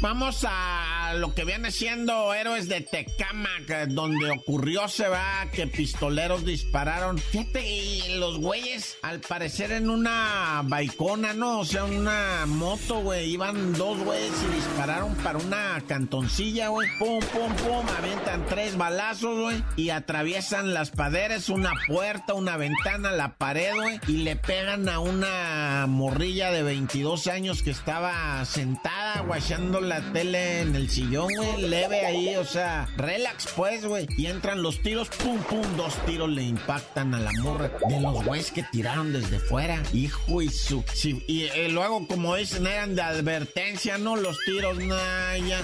Vamos 0.00 0.44
a 0.48 1.01
lo 1.14 1.34
que 1.34 1.44
viene 1.44 1.70
siendo 1.70 2.32
Héroes 2.34 2.68
de 2.68 2.80
Tecamac, 2.80 3.88
donde 3.88 4.30
ocurrió 4.30 4.88
se 4.88 5.08
va 5.08 5.46
que 5.52 5.66
pistoleros 5.66 6.44
dispararon. 6.44 7.18
Fíjate, 7.18 7.66
y 7.66 8.14
los 8.16 8.38
güeyes, 8.38 8.96
al 9.02 9.20
parecer 9.20 9.72
en 9.72 9.90
una 9.90 10.62
baicona, 10.64 11.34
¿no? 11.34 11.60
O 11.60 11.64
sea, 11.64 11.84
una 11.84 12.44
moto, 12.46 13.00
güey. 13.00 13.30
Iban 13.30 13.72
dos 13.74 13.98
güeyes 13.98 14.32
y 14.42 14.54
dispararon 14.54 15.14
para 15.16 15.38
una 15.38 15.82
cantoncilla, 15.86 16.68
güey. 16.68 16.88
Pum, 16.98 17.20
pum, 17.32 17.52
pum. 17.56 17.86
Avientan 17.98 18.46
tres 18.46 18.76
balazos, 18.76 19.38
güey. 19.38 19.62
Y 19.76 19.90
atraviesan 19.90 20.74
las 20.74 20.90
paredes, 20.90 21.48
una 21.48 21.72
puerta, 21.86 22.34
una 22.34 22.56
ventana, 22.56 23.12
la 23.12 23.36
pared, 23.36 23.74
güey. 23.74 24.00
Y 24.08 24.18
le 24.18 24.36
pegan 24.36 24.88
a 24.88 24.98
una 24.98 25.86
morrilla 25.88 26.50
de 26.50 26.62
22 26.62 27.26
años 27.26 27.62
que 27.62 27.70
estaba 27.70 28.44
sentada, 28.44 29.20
guachando 29.22 29.80
la 29.80 30.12
tele 30.12 30.60
en 30.60 30.76
el 30.76 30.90
sillón, 30.90 31.01
güey, 31.06 31.62
leve 31.62 32.06
ahí, 32.06 32.36
o 32.36 32.44
sea, 32.44 32.88
relax 32.96 33.46
pues, 33.56 33.84
güey. 33.84 34.06
Y 34.16 34.26
entran 34.26 34.62
los 34.62 34.82
tiros, 34.82 35.08
pum, 35.08 35.38
pum, 35.42 35.76
dos 35.76 35.94
tiros 36.06 36.28
le 36.28 36.42
impactan 36.42 37.14
a 37.14 37.20
la 37.20 37.32
morra 37.42 37.70
de 37.88 38.00
los 38.00 38.24
güeyes 38.24 38.50
que 38.50 38.62
tiraron 38.64 39.12
desde 39.12 39.38
fuera. 39.38 39.82
Hijo 39.92 40.42
y 40.42 40.48
su... 40.48 40.84
y 41.04 41.44
eh, 41.44 41.68
luego, 41.70 42.06
como 42.06 42.36
dicen, 42.36 42.66
eran 42.66 42.94
de 42.94 43.02
advertencia, 43.02 43.98
¿no? 43.98 44.16
Los 44.16 44.38
tiros, 44.44 44.78
nah, 44.78 45.36
ya. 45.36 45.62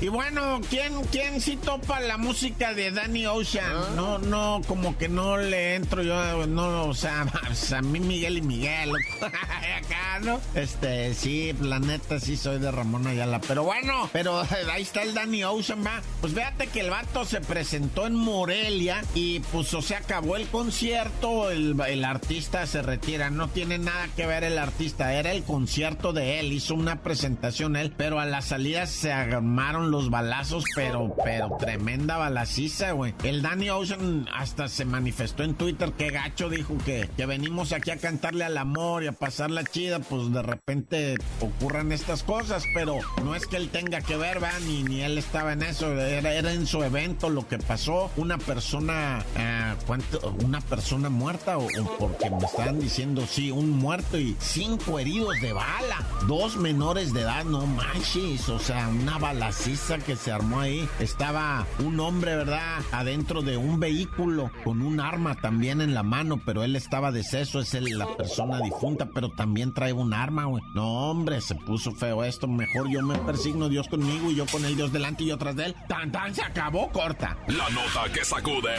Y 0.00 0.08
bueno, 0.08 0.60
¿quién, 0.68 1.02
quién 1.10 1.40
sí 1.40 1.56
topa 1.56 2.00
la 2.00 2.18
música 2.18 2.74
de 2.74 2.90
Danny 2.90 3.26
Ocean? 3.26 3.64
¿Ah? 3.74 3.92
No, 3.96 4.18
no, 4.18 4.60
como 4.66 4.98
que 4.98 5.08
no 5.08 5.38
le 5.38 5.76
entro 5.76 6.02
yo, 6.02 6.46
no, 6.46 6.86
o 6.86 6.94
sea, 6.94 7.22
a 7.76 7.82
mí 7.82 8.00
Miguel 8.00 8.38
y 8.38 8.42
Miguel, 8.42 8.92
acá, 9.22 10.20
¿no? 10.20 10.40
Este, 10.54 11.14
sí, 11.14 11.54
la 11.60 11.78
neta 11.78 12.20
sí 12.20 12.36
soy 12.36 12.58
de 12.58 12.70
Ramón 12.70 13.06
Ayala, 13.06 13.40
pero 13.46 13.53
bueno, 13.62 14.08
pero 14.12 14.42
ahí 14.72 14.82
está 14.82 15.02
el 15.02 15.14
Danny 15.14 15.44
Ocean, 15.44 15.84
va. 15.84 16.02
Pues 16.20 16.34
véate 16.34 16.66
que 16.66 16.80
el 16.80 16.90
vato 16.90 17.24
se 17.24 17.40
presentó 17.40 18.06
en 18.06 18.14
Morelia 18.14 19.02
y 19.14 19.40
pues, 19.52 19.72
o 19.74 19.82
se 19.82 19.94
acabó 19.94 20.36
el 20.36 20.48
concierto, 20.48 21.50
el, 21.50 21.80
el 21.86 22.04
artista 22.04 22.66
se 22.66 22.82
retira, 22.82 23.30
no 23.30 23.48
tiene 23.48 23.78
nada 23.78 24.08
que 24.16 24.26
ver 24.26 24.44
el 24.44 24.58
artista, 24.58 25.14
era 25.14 25.32
el 25.32 25.44
concierto 25.44 26.12
de 26.12 26.40
él, 26.40 26.52
hizo 26.52 26.74
una 26.74 27.02
presentación 27.02 27.76
él, 27.76 27.92
pero 27.96 28.18
a 28.18 28.24
la 28.24 28.42
salida 28.42 28.86
se 28.86 29.12
armaron 29.12 29.90
los 29.90 30.10
balazos, 30.10 30.64
pero, 30.74 31.14
pero 31.24 31.56
tremenda 31.58 32.16
balaciza, 32.16 32.92
güey. 32.92 33.14
El 33.22 33.42
Danny 33.42 33.70
Ocean 33.70 34.28
hasta 34.32 34.68
se 34.68 34.84
manifestó 34.84 35.44
en 35.44 35.54
Twitter 35.54 35.92
que 35.92 36.10
gacho 36.10 36.48
dijo 36.48 36.76
que, 36.84 37.08
que 37.16 37.26
venimos 37.26 37.72
aquí 37.72 37.90
a 37.90 37.98
cantarle 37.98 38.44
al 38.44 38.58
amor 38.58 39.04
y 39.04 39.06
a 39.06 39.12
pasar 39.12 39.50
la 39.50 39.64
chida, 39.64 39.98
pues 40.00 40.32
de 40.32 40.42
repente 40.42 41.16
ocurran 41.40 41.92
estas 41.92 42.22
cosas, 42.22 42.64
pero 42.74 42.98
no 43.24 43.34
es 43.34 43.43
que 43.46 43.56
él 43.56 43.68
tenga 43.70 44.00
que 44.00 44.16
ver, 44.16 44.42
va, 44.42 44.50
ni, 44.60 44.82
ni 44.82 45.02
él 45.02 45.18
estaba 45.18 45.52
en 45.52 45.62
eso, 45.62 45.92
era, 45.98 46.52
en 46.52 46.66
su 46.66 46.82
evento 46.82 47.30
lo 47.30 47.46
que 47.46 47.58
pasó, 47.58 48.10
una 48.16 48.38
persona, 48.38 49.24
uh, 49.36 49.84
¿cuánto? 49.86 50.34
Una 50.44 50.60
persona 50.60 51.08
muerta 51.10 51.58
o, 51.58 51.68
porque 51.98 52.30
me 52.30 52.44
estaban 52.44 52.80
diciendo, 52.80 53.24
sí, 53.28 53.50
un 53.50 53.70
muerto 53.70 54.18
y 54.18 54.36
cinco 54.40 54.98
heridos 54.98 55.40
de 55.40 55.52
bala, 55.52 56.06
dos 56.26 56.56
menores 56.56 57.12
de 57.12 57.22
edad, 57.22 57.44
no 57.44 57.66
manches, 57.66 58.48
o 58.48 58.58
sea, 58.58 58.88
una 58.88 59.18
balaciza 59.18 59.98
que 59.98 60.16
se 60.16 60.32
armó 60.32 60.60
ahí. 60.60 60.88
Estaba 60.98 61.66
un 61.78 61.98
hombre, 62.00 62.36
¿verdad? 62.36 62.80
Adentro 62.92 63.42
de 63.42 63.56
un 63.56 63.80
vehículo 63.80 64.50
con 64.62 64.82
un 64.82 65.00
arma 65.00 65.34
también 65.34 65.80
en 65.80 65.94
la 65.94 66.02
mano, 66.02 66.40
pero 66.44 66.64
él 66.64 66.76
estaba 66.76 67.12
deceso, 67.12 67.60
es 67.60 67.74
él, 67.74 67.98
la 67.98 68.16
persona 68.16 68.60
difunta, 68.60 69.06
pero 69.06 69.30
también 69.30 69.72
trae 69.72 69.92
un 69.92 70.14
arma, 70.14 70.44
güey. 70.44 70.62
No, 70.74 71.10
hombre, 71.10 71.40
se 71.40 71.54
puso 71.54 71.92
feo 71.92 72.24
esto. 72.24 72.46
Mejor 72.46 72.90
yo 72.90 73.02
me 73.02 73.18
persigno 73.24 73.68
Dios 73.68 73.88
conmigo 73.88 74.30
y 74.30 74.36
yo 74.36 74.46
con 74.46 74.64
el 74.64 74.76
Dios 74.76 74.92
delante 74.92 75.24
y 75.24 75.28
yo 75.28 75.38
tras 75.38 75.56
de 75.56 75.66
él. 75.66 75.74
Tan 75.88 76.12
tan 76.12 76.34
se 76.34 76.42
acabó, 76.42 76.90
corta. 76.90 77.36
La 77.48 77.68
nota 77.70 78.12
que 78.12 78.24
sacude. 78.24 78.74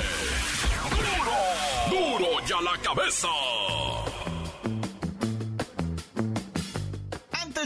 ¡Duro! 1.89 2.19
¡Duro 2.19 2.27
ya 2.47 2.61
la 2.61 2.77
cabeza! 2.81 3.27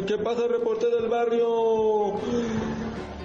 ¿Qué 0.07 0.19
pasa, 0.19 0.49
reporte 0.49 0.87
del 0.91 1.09
barrio? 1.09 1.84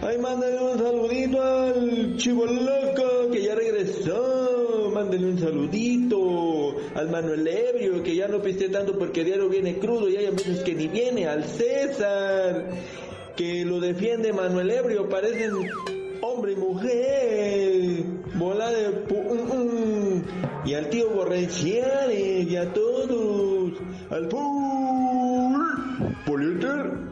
Ay, 0.09 0.17
mándale 0.17 0.59
un 0.59 0.79
saludito 0.79 1.39
al 1.39 2.17
chivo 2.17 2.43
loco 2.47 3.29
que 3.31 3.43
ya 3.43 3.53
regresó. 3.53 4.89
Mándale 4.91 5.23
un 5.23 5.37
saludito 5.37 6.77
al 6.95 7.11
Manuel 7.11 7.47
Ebrio 7.47 8.01
que 8.01 8.15
ya 8.15 8.27
no 8.27 8.41
piste 8.41 8.69
tanto 8.69 8.97
porque 8.97 9.23
diario 9.23 9.47
viene 9.49 9.77
crudo 9.77 10.09
y 10.09 10.17
hay 10.17 10.31
veces 10.31 10.63
que 10.63 10.73
ni 10.73 10.87
viene. 10.87 11.27
Al 11.27 11.43
César 11.43 12.71
que 13.35 13.63
lo 13.63 13.79
defiende 13.79 14.33
Manuel 14.33 14.71
Ebrio. 14.71 15.07
Parecen 15.09 15.51
hombre 16.21 16.53
y 16.53 16.55
mujer. 16.55 18.03
Bola 18.33 18.71
de... 18.71 18.89
Mm, 18.89 20.15
mm. 20.15 20.23
Y 20.65 20.73
al 20.73 20.89
tío 20.89 21.11
Borrenciales 21.11 22.49
y 22.49 22.55
a 22.55 22.73
todos. 22.73 23.73
Al 24.09 24.27
Tatán 26.59 27.08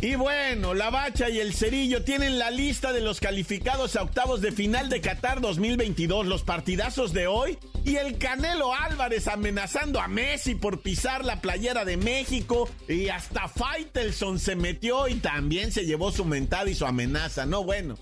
Y 0.00 0.14
bueno, 0.14 0.74
la 0.74 0.90
Bacha 0.90 1.28
y 1.28 1.40
el 1.40 1.52
Cerillo 1.52 2.04
tienen 2.04 2.38
la 2.38 2.52
lista 2.52 2.92
de 2.92 3.00
los 3.00 3.18
calificados 3.18 3.96
a 3.96 4.02
octavos 4.02 4.40
de 4.40 4.52
final 4.52 4.88
de 4.88 5.00
Qatar 5.00 5.40
2022, 5.40 6.24
los 6.26 6.44
partidazos 6.44 7.12
de 7.12 7.26
hoy. 7.26 7.58
Y 7.84 7.96
el 7.96 8.16
Canelo 8.16 8.72
Álvarez 8.72 9.26
amenazando 9.26 10.00
a 10.00 10.06
Messi 10.06 10.54
por 10.54 10.82
pisar 10.82 11.24
la 11.24 11.40
playera 11.40 11.84
de 11.84 11.96
México. 11.96 12.68
Y 12.88 13.08
hasta 13.08 13.48
Faitelson 13.48 14.38
se 14.38 14.54
metió 14.54 15.08
y 15.08 15.16
también 15.16 15.72
se 15.72 15.84
llevó 15.84 16.12
su 16.12 16.24
mentada 16.24 16.70
y 16.70 16.76
su 16.76 16.86
amenaza. 16.86 17.44
No, 17.44 17.64
bueno. 17.64 17.96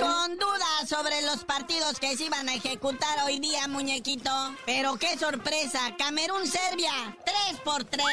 Con 0.00 0.36
dudas 0.38 0.59
sobre 0.90 1.22
los 1.22 1.44
partidos 1.44 2.00
que 2.00 2.16
se 2.16 2.24
iban 2.24 2.48
a 2.48 2.54
ejecutar 2.56 3.24
hoy 3.24 3.38
día, 3.38 3.68
muñequito. 3.68 4.28
Pero 4.66 4.96
qué 4.96 5.16
sorpresa, 5.16 5.78
Camerún-Serbia, 5.96 7.16
3 7.24 7.60
por 7.64 7.84
3. 7.84 8.04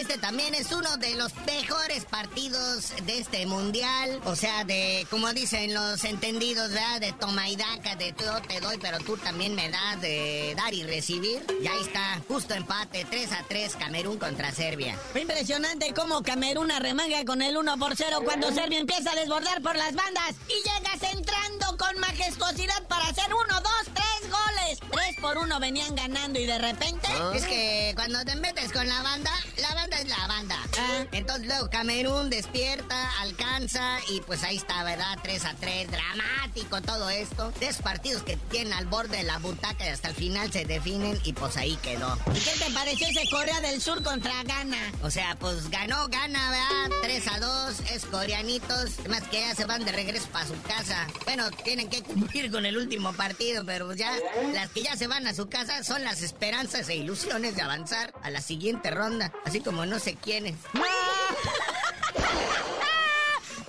Este 0.00 0.18
también 0.18 0.52
es 0.52 0.72
uno 0.72 0.96
de 0.96 1.14
los 1.14 1.32
mejores 1.46 2.04
partidos 2.06 2.92
de 3.06 3.18
este 3.20 3.46
mundial. 3.46 4.20
O 4.24 4.34
sea, 4.34 4.64
de, 4.64 5.06
como 5.10 5.32
dicen 5.32 5.74
los 5.74 6.02
entendidos, 6.02 6.70
¿verdad? 6.70 7.00
De 7.00 7.12
toma 7.12 7.48
y 7.48 7.54
daca, 7.54 7.94
de 7.94 8.12
todo 8.12 8.42
te 8.42 8.58
doy, 8.58 8.78
pero 8.78 8.98
tú 8.98 9.16
también 9.16 9.54
me 9.54 9.70
das 9.70 10.00
de 10.00 10.54
dar 10.56 10.74
y 10.74 10.82
recibir. 10.82 11.46
Y 11.62 11.68
ahí 11.68 11.82
está, 11.82 12.20
justo 12.26 12.54
empate, 12.54 13.06
3 13.08 13.30
a 13.30 13.44
3, 13.48 13.76
Camerún 13.76 14.18
contra 14.18 14.50
Serbia. 14.50 14.98
Impresionante 15.14 15.94
cómo 15.94 16.24
Camerún 16.24 16.72
arremanga 16.72 17.24
con 17.24 17.42
el 17.42 17.56
1 17.56 17.78
por 17.78 17.94
0 17.94 18.22
cuando 18.24 18.50
Serbia 18.50 18.80
empieza 18.80 19.12
a 19.12 19.14
desbordar 19.14 19.62
por 19.62 19.76
las 19.76 19.94
bandas 19.94 20.34
y 20.48 20.54
llega 20.68 20.98
centrando 20.98 21.76
con 21.76 21.96
majestuosidad 22.24 22.82
para 22.88 23.04
hacer 23.04 23.26
1, 23.34 23.60
2, 23.60 23.94
3 24.20 24.23
goles. 24.34 24.78
3 24.90 25.16
por 25.20 25.38
1 25.38 25.60
venían 25.60 25.94
ganando 25.94 26.38
y 26.38 26.46
de 26.46 26.58
repente... 26.58 27.08
¿Ah? 27.08 27.32
Es 27.34 27.44
que 27.44 27.92
cuando 27.94 28.24
te 28.24 28.36
metes 28.36 28.72
con 28.72 28.86
la 28.88 29.02
banda, 29.02 29.30
la 29.58 29.74
banda 29.74 29.98
es 29.98 30.08
la 30.08 30.26
banda. 30.26 30.58
Ah. 30.78 31.04
Entonces 31.12 31.46
luego 31.46 31.70
Camerún 31.70 32.30
despierta, 32.30 33.20
alcanza 33.20 33.98
y 34.08 34.20
pues 34.20 34.42
ahí 34.42 34.56
está, 34.56 34.82
¿verdad? 34.84 35.18
3 35.22 35.44
a 35.44 35.54
3, 35.54 35.90
dramático 35.90 36.80
todo 36.82 37.10
esto. 37.10 37.52
Tres 37.58 37.78
partidos 37.78 38.22
que 38.22 38.36
tienen 38.36 38.72
al 38.72 38.86
borde 38.86 39.18
de 39.18 39.22
la 39.22 39.38
butaca 39.38 39.84
y 39.84 39.88
hasta 39.88 40.08
el 40.08 40.14
final 40.14 40.52
se 40.52 40.64
definen 40.64 41.20
y 41.24 41.32
pues 41.32 41.56
ahí 41.56 41.76
quedó. 41.76 42.18
¿Y 42.34 42.38
qué 42.38 42.52
te 42.58 42.70
pareció 42.72 43.06
ese 43.08 43.28
Corea 43.30 43.60
del 43.60 43.80
Sur 43.80 44.02
contra 44.02 44.42
Ghana? 44.44 44.92
O 45.02 45.10
sea, 45.10 45.36
pues 45.36 45.70
ganó, 45.70 46.08
gana, 46.08 46.50
¿verdad? 46.50 46.98
3 47.02 47.28
a 47.28 47.40
2, 47.40 47.80
es 47.92 48.04
coreanitos, 48.06 49.06
más 49.08 49.22
que 49.24 49.40
ya 49.40 49.54
se 49.54 49.64
van 49.64 49.84
de 49.84 49.92
regreso 49.92 50.28
para 50.28 50.46
su 50.46 50.60
casa. 50.62 51.06
Bueno, 51.24 51.50
tienen 51.64 51.88
que 51.88 52.02
cumplir 52.02 52.50
con 52.50 52.66
el 52.66 52.76
último 52.76 53.12
partido, 53.12 53.64
pero 53.64 53.92
ya 53.94 54.12
las 54.52 54.70
que 54.70 54.82
ya 54.82 54.96
se 54.96 55.06
van 55.06 55.26
a 55.26 55.34
su 55.34 55.48
casa 55.48 55.82
son 55.84 56.04
las 56.04 56.22
esperanzas 56.22 56.88
e 56.88 56.96
ilusiones 56.96 57.56
de 57.56 57.62
avanzar 57.62 58.12
a 58.22 58.30
la 58.30 58.40
siguiente 58.40 58.90
ronda, 58.90 59.32
así 59.44 59.60
como 59.60 59.86
no 59.86 59.98
sé 59.98 60.14
quiénes. 60.16 60.56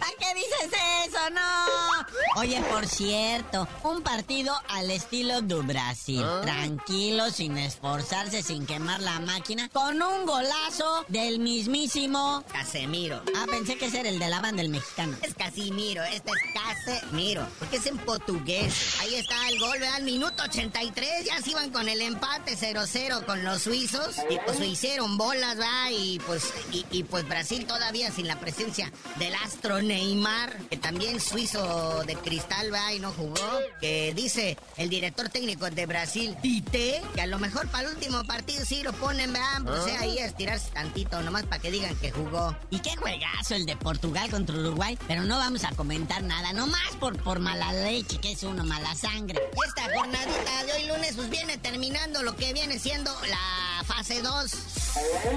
¿A 0.02 0.10
qué 0.20 0.34
dices 0.34 0.72
eso? 1.08 1.30
No. 1.32 1.95
Oye, 2.38 2.62
por 2.69 2.86
cierto, 2.86 3.65
un 3.84 4.02
partido 4.02 4.54
al 4.67 4.91
estilo 4.91 5.41
do 5.41 5.63
Brasil. 5.63 6.21
Ah. 6.21 6.41
Tranquilo, 6.43 7.32
sin 7.32 7.58
esforzarse, 7.58 8.43
sin 8.43 8.65
quemar 8.65 9.02
la 9.02 9.21
máquina, 9.21 9.69
con 9.69 10.02
un 10.02 10.26
golazo 10.26 11.06
del 11.08 11.39
mismísimo. 11.39 12.43
Casemiro. 12.52 13.21
Ah, 13.38 13.45
pensé 13.50 13.78
que 13.78 13.86
ese 13.86 14.02
era 14.02 14.10
el 14.10 14.19
de 14.19 14.28
la 14.28 14.41
banda 14.41 14.62
del 14.62 14.69
mexicano. 14.69 15.15
Es 15.21 15.34
Casimiro, 15.34 16.04
este 16.04 16.30
es 16.30 16.54
Casemiro, 16.54 17.48
porque 17.58 17.78
es 17.78 17.86
en 17.86 17.98
portugués. 18.00 18.98
Ahí 19.00 19.15
está 19.15 19.48
el 19.48 19.58
gol, 19.58 19.80
¿verdad? 19.80 19.95
Al 19.95 20.04
minuto 20.04 20.43
83 20.43 21.26
ya 21.28 21.41
se 21.41 21.52
iban 21.52 21.69
con 21.69 21.88
el 21.88 22.02
empate 22.02 22.58
0-0 22.58 23.26
con 23.26 23.45
los 23.45 23.62
suizos. 23.62 24.17
Y 24.30 24.38
pues 24.45 24.58
se 24.58 24.67
hicieron 24.67 25.17
bolas, 25.17 25.56
¿verdad? 25.56 25.89
Y 25.91 26.19
pues, 26.19 26.52
y, 26.74 26.86
y, 26.91 27.04
pues 27.04 27.26
Brasil 27.30 27.65
todavía 27.65 28.12
sin 28.12 28.28
la 28.28 28.41
presencia 28.41 28.91
del 29.19 29.34
astro 29.36 29.82
Neymar, 29.82 30.58
que 30.69 30.76
también 30.76 31.21
suizo 31.21 32.04
de 32.04 32.25
cristal, 32.26 32.72
¿verdad? 32.72 32.92
Y 32.92 33.00
no 33.00 33.12
jugó. 33.12 33.36
Que 33.80 34.14
dice 34.14 34.58
el 34.78 34.90
director 34.90 35.30
técnico 35.30 35.70
de 35.70 35.86
Brasil, 35.86 36.36
Tite, 36.42 37.02
que 37.14 37.22
a 37.22 37.28
lo 37.28 37.40
mejor 37.40 37.70
para 37.70 37.88
el 37.88 37.96
último 37.96 38.24
partido 38.26 38.66
sí 38.66 38.84
lo 38.84 38.92
ponen, 38.94 39.32
¿verdad? 39.32 39.62
Pues 39.64 39.84
sea, 39.84 40.02
ahí 40.02 40.18
estirarse 40.18 40.72
tantito, 40.72 41.22
nomás 41.22 41.44
para 41.44 41.62
que 41.62 41.72
digan 41.72 41.96
que 41.98 42.12
jugó. 42.12 42.58
Y 42.72 42.80
qué 42.80 42.96
juegazo 42.98 43.56
el 43.56 43.66
de 43.66 43.78
Portugal 43.78 44.30
contra 44.30 44.58
Uruguay, 44.58 44.98
pero 45.08 45.24
no 45.24 45.38
vamos 45.38 45.64
a 45.64 45.74
comentar 45.76 46.24
nada, 46.24 46.52
nomás 46.52 46.96
por, 47.00 47.22
por 47.22 47.40
mala 47.40 47.72
leche, 47.72 48.18
que 48.18 48.32
es 48.32 48.44
uno, 48.44 48.64
mala 48.66 48.94
sangre. 48.96 49.40
Esta 49.66 49.96
jornadita 49.96 50.64
de 50.66 50.74
hoy 50.74 50.88
lunes 50.88 51.14
pues 51.16 51.30
viene 51.30 51.58
terminando 51.58 52.24
lo 52.24 52.36
que 52.36 52.54
viene 52.54 52.80
siendo 52.80 53.12
la 53.30 53.84
fase 53.86 54.22
2. 54.22 54.85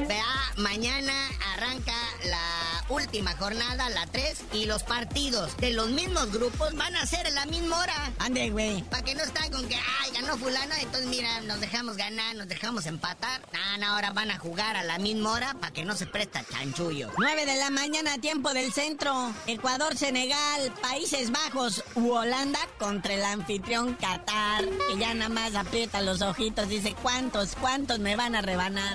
Vea, 0.07 0.25
mañana 0.57 1.12
arranca 1.55 1.92
la 2.25 2.85
última 2.88 3.37
jornada, 3.37 3.88
la 3.90 4.07
3, 4.07 4.44
y 4.53 4.66
los 4.66 4.85
partidos 4.85 5.57
de 5.57 5.73
los 5.73 5.90
mismos 5.90 6.31
grupos 6.33 6.75
van 6.77 6.94
a 6.94 7.05
ser 7.07 7.27
a 7.27 7.31
la 7.31 7.44
misma 7.47 7.81
hora. 7.81 8.12
Ande, 8.18 8.51
güey. 8.51 8.83
Para 8.85 9.03
que 9.03 9.14
no 9.14 9.23
están 9.23 9.51
con 9.51 9.68
que, 9.68 9.75
ay, 9.75 10.12
ganó 10.12 10.37
fulano, 10.38 10.75
entonces 10.81 11.09
mira, 11.09 11.40
nos 11.40 11.61
dejamos 11.61 11.97
ganar, 11.97 12.37
nos 12.37 12.47
dejamos 12.49 12.87
empatar. 12.87 13.42
No, 13.53 13.79
no, 13.79 13.94
ahora 13.94 14.12
van 14.12 14.31
a 14.31 14.38
jugar 14.38 14.77
a 14.77 14.85
la 14.85 14.99
misma 14.99 15.33
hora 15.33 15.55
para 15.55 15.73
que 15.73 15.85
no 15.85 15.97
se 15.97 16.07
presta 16.07 16.44
chanchullo. 16.44 17.11
9 17.18 17.47
de 17.47 17.57
la 17.57 17.71
mañana, 17.71 18.18
tiempo 18.18 18.55
del 18.55 18.73
centro. 18.73 19.33
Ecuador, 19.47 19.97
Senegal, 19.97 20.73
Países 20.81 21.33
Bajos 21.33 21.83
u 21.97 22.12
Holanda 22.12 22.61
contra 22.79 23.14
el 23.14 23.25
anfitrión 23.25 23.94
Qatar. 23.94 24.64
Que 24.88 24.99
ya 24.99 25.14
nada 25.14 25.29
más 25.29 25.55
aprieta 25.57 26.01
los 26.01 26.23
ojitos, 26.23 26.68
dice, 26.68 26.94
¿cuántos, 27.03 27.57
cuántos 27.61 27.99
me 27.99 28.14
van 28.14 28.37
a 28.37 28.40
rebanar? 28.40 28.94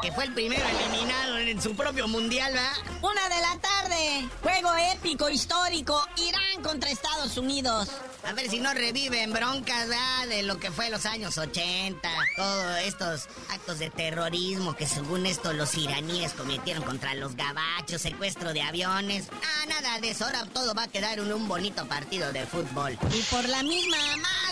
Que 0.00 0.12
fue 0.12 0.24
el 0.24 0.34
primero 0.34 0.62
eliminado 0.64 1.38
en 1.38 1.60
su 1.60 1.74
propio 1.74 2.06
mundial, 2.06 2.52
¿verdad? 2.52 2.72
Una 3.02 3.28
de 3.28 3.40
la 3.40 3.58
tarde, 3.60 4.28
juego 4.42 4.70
épico, 4.94 5.28
histórico, 5.28 6.00
Irán 6.16 6.62
contra 6.62 6.90
Estados 6.90 7.36
Unidos. 7.36 7.88
A 8.24 8.32
ver 8.32 8.48
si 8.48 8.60
no 8.60 8.72
reviven 8.74 9.32
broncas, 9.32 9.88
¿verdad? 9.88 10.28
De 10.28 10.42
lo 10.42 10.58
que 10.58 10.70
fue 10.70 10.90
los 10.90 11.06
años 11.06 11.38
80. 11.38 12.08
Todos 12.36 12.78
estos 12.80 13.28
actos 13.50 13.78
de 13.78 13.90
terrorismo 13.90 14.74
que 14.74 14.86
según 14.86 15.26
esto 15.26 15.52
los 15.52 15.74
iraníes 15.76 16.32
cometieron 16.34 16.82
contra 16.84 17.14
los 17.14 17.34
gabachos, 17.34 18.02
secuestro 18.02 18.52
de 18.52 18.62
aviones. 18.62 19.28
Ah, 19.32 19.66
nada 19.68 19.98
de 20.00 20.10
eso. 20.10 20.26
Ahora 20.26 20.44
todo 20.52 20.74
va 20.74 20.84
a 20.84 20.88
quedar 20.88 21.18
en 21.18 21.32
un 21.32 21.48
bonito 21.48 21.86
partido 21.86 22.32
de 22.32 22.46
fútbol. 22.46 22.98
Y 23.14 23.22
por 23.22 23.48
la 23.48 23.62
misma, 23.62 23.96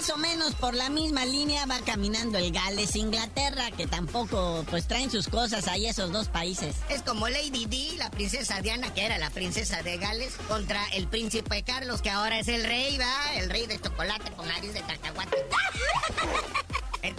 más 0.06 0.16
o 0.16 0.18
menos 0.18 0.54
por 0.54 0.74
la 0.74 0.88
misma 0.88 1.24
línea 1.24 1.66
va 1.66 1.80
caminando 1.80 2.38
el 2.38 2.52
Gales, 2.52 2.94
Inglaterra, 2.94 3.72
que 3.72 3.88
tampoco 3.88 4.64
pues 4.70 4.86
traen 4.86 5.10
sus 5.10 5.26
cosas 5.26 5.66
ahí 5.66 5.86
esos 5.86 6.12
dos 6.12 6.28
países. 6.28 6.76
Es 6.88 7.02
como 7.02 7.28
Lady 7.28 7.66
Di, 7.66 7.96
la 7.96 8.08
princesa 8.10 8.60
Diana, 8.60 8.94
que 8.94 9.04
era 9.04 9.18
la 9.18 9.30
princesa 9.30 9.82
de 9.82 9.96
Gales, 9.96 10.34
contra 10.46 10.84
el 10.92 11.08
príncipe 11.08 11.64
Carlos, 11.64 12.02
que 12.02 12.10
ahora 12.10 12.38
es 12.38 12.46
el 12.46 12.62
rey, 12.62 12.96
¿va? 12.98 13.34
El 13.34 13.50
rey 13.50 13.66
de 13.66 13.80
chocolate 13.80 14.30
con 14.32 14.46
nariz 14.46 14.74
de 14.74 14.82
cacahuate. 14.82 15.36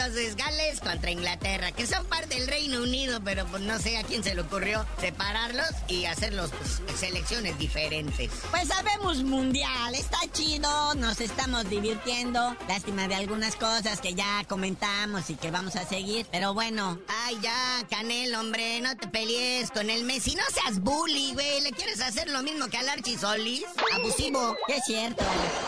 Entonces, 0.08 0.38
Gales 0.38 0.80
contra 0.80 1.12
Inglaterra, 1.12 1.74
que 1.74 1.86
son 1.86 2.06
parte 2.06 2.36
del 2.36 2.48
Reino 2.48 2.82
Unido, 2.82 3.20
pero 3.26 3.46
pues 3.48 3.62
no 3.63 3.78
sé 3.78 3.98
a 3.98 4.04
quién 4.04 4.24
se 4.24 4.36
le 4.36 4.39
ocurrió 4.39 4.86
separarlos 5.02 5.67
y 5.89 6.06
hacerlos 6.06 6.50
pues, 6.86 6.98
selecciones 6.98 7.58
diferentes. 7.58 8.32
Pues 8.50 8.70
sabemos 8.70 9.22
mundial, 9.24 9.93
está 9.96 10.20
chido, 10.32 10.96
nos 10.96 11.20
estamos 11.20 11.70
divirtiendo. 11.70 12.56
Lástima 12.70 13.10
de 13.10 13.15
algunas 13.15 13.58
cosas 13.58 14.00
que 14.00 14.13
ya 14.13 14.46
comentamos 14.48 15.30
y 15.30 15.36
que 15.36 15.52
vamos 15.52 15.76
a 15.76 15.86
seguir, 15.86 16.26
pero 16.32 16.54
bueno. 16.54 16.98
Ay, 17.26 17.38
ya, 17.41 17.86
Canel, 17.89 18.34
hombre, 18.36 18.80
no 18.80 18.96
te 18.96 19.10
pelees 19.10 19.72
con 19.72 19.89
el 19.89 20.06
Messi, 20.06 20.36
no 20.36 20.43
seas 20.54 20.80
bully, 20.80 21.34
güey. 21.34 21.60
¿Le 21.60 21.74
quieres 21.74 22.00
hacer 22.00 22.30
lo 22.30 22.41
mismo 22.43 22.70
que 22.70 22.78
al 22.78 22.88
Archie 22.88 23.17
Solís? 23.17 23.65
Abusivo. 23.93 24.56
Es 24.70 24.86
cierto. 24.86 25.26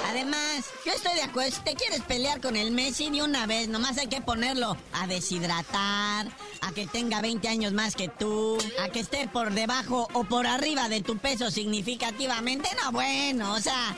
Además, 0.08 0.63
yo 0.86 0.93
estoy 0.93 1.15
de 1.15 1.23
acuerdo, 1.23 1.54
si 1.54 1.62
te 1.62 1.75
quieres 1.75 2.02
pelear 2.04 2.39
con 2.39 2.56
el 2.56 2.71
Messi 2.71 3.10
de 3.10 3.21
una 3.21 3.45
vez, 3.45 3.67
nomás 3.67 3.97
hay 3.97 4.08
que 4.08 4.21
ponerlo 4.29 4.77
a 4.93 5.07
deshidratar, 5.07 6.27
a 6.61 6.71
que 6.75 6.85
tenga 6.85 7.19
20 7.19 7.47
años 7.47 7.73
más 7.73 7.95
que 7.95 8.09
tú, 8.09 8.59
a 8.79 8.89
que 8.89 8.99
esté 8.99 9.27
por 9.27 9.51
debajo 9.53 10.07
o 10.13 10.23
por 10.23 10.45
arriba 10.45 10.87
de 10.87 11.01
tu 11.01 11.17
peso 11.17 11.49
significativamente. 11.49 12.69
No, 12.83 12.91
bueno, 12.91 13.53
o 13.53 13.59
sea, 13.59 13.97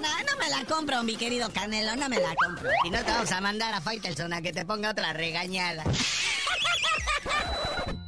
no, 0.00 0.08
no, 0.08 0.38
me 0.38 0.48
la 0.48 0.64
compro, 0.66 1.02
mi 1.02 1.16
querido 1.16 1.52
Canelo, 1.52 1.96
no 1.96 2.08
me 2.08 2.20
la 2.20 2.36
compro. 2.36 2.70
Y 2.84 2.90
no 2.90 2.98
te 2.98 3.10
vamos 3.10 3.32
a 3.32 3.40
mandar 3.40 3.74
a 3.74 3.80
Faitelson 3.80 4.32
a 4.32 4.42
que 4.42 4.52
te 4.52 4.64
ponga 4.64 4.90
otra 4.90 5.12
regañada. 5.12 5.82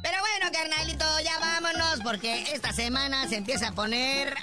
Pero 0.01 0.17
bueno, 0.21 0.49
carnalito, 0.53 1.05
ya 1.19 1.37
vámonos 1.37 1.99
porque 2.01 2.43
esta 2.53 2.71
semana 2.71 3.27
se 3.27 3.35
empieza 3.35 3.67
a 3.67 3.71
poner 3.73 4.33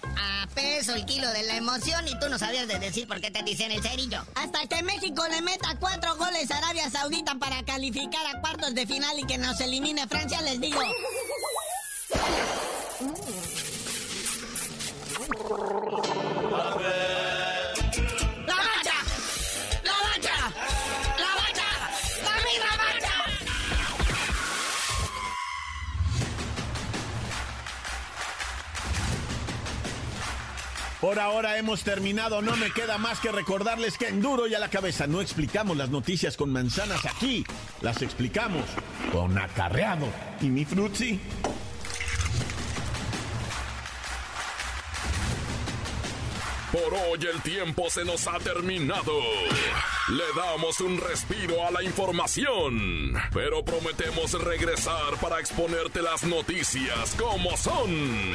peso 0.75 0.95
el 0.95 1.07
kilo 1.07 1.31
de 1.31 1.45
la 1.45 1.57
emoción 1.57 2.07
y 2.09 2.19
tú 2.19 2.29
no 2.29 2.37
sabías 2.37 2.67
de 2.67 2.81
decir 2.81 3.07
por 3.07 3.21
qué 3.21 3.31
te 3.31 3.45
dicen 3.45 3.71
el 3.71 3.81
cerillo. 3.81 4.19
Hasta 4.35 4.67
que 4.67 4.83
México 4.83 5.23
le 5.31 5.41
meta 5.41 5.77
cuatro 5.79 6.17
goles 6.17 6.51
a 6.51 6.59
Arabia 6.59 6.91
Saudita 6.91 7.37
para 7.37 7.63
calificar 7.63 8.27
a 8.27 8.41
cuartos 8.41 8.75
de 8.75 8.85
final 8.85 9.17
y 9.17 9.25
que 9.25 9.39
nos 9.39 9.61
elimine 9.61 10.09
Francia, 10.09 10.43
les 10.43 10.61
digo. 10.61 10.81
Por 31.05 31.19
ahora 31.19 31.59
hemos 31.59 31.85
terminado, 31.85 32.41
no 32.41 32.57
me 32.57 32.71
queda 32.71 32.97
más 32.97 33.21
que 33.21 33.31
recordarles 33.31 33.99
que 33.99 34.09
en 34.09 34.23
duro 34.23 34.47
y 34.47 34.55
a 34.55 34.59
la 34.59 34.71
cabeza 34.71 35.07
no 35.07 35.21
explicamos 35.21 35.77
las 35.77 35.91
noticias 35.91 36.35
con 36.35 36.51
manzanas 36.51 37.05
aquí, 37.05 37.45
las 37.83 38.01
explicamos 38.01 38.65
con 39.13 39.37
acarreado. 39.37 40.07
¿Y 40.41 40.47
mi 40.47 40.65
frutzi? 40.65 41.21
Por 46.73 46.95
hoy 46.95 47.29
el 47.31 47.43
tiempo 47.43 47.91
se 47.91 48.03
nos 48.07 48.27
ha 48.27 48.39
terminado. 48.39 49.13
Le 50.09 50.25
damos 50.35 50.81
un 50.81 50.99
respiro 50.99 51.67
a 51.67 51.71
la 51.71 51.83
información, 51.83 53.13
pero 53.31 53.63
prometemos 53.63 54.33
regresar 54.43 55.19
para 55.21 55.39
exponerte 55.39 56.01
las 56.01 56.25
noticias 56.25 57.15
como 57.19 57.55
son. 57.59 58.35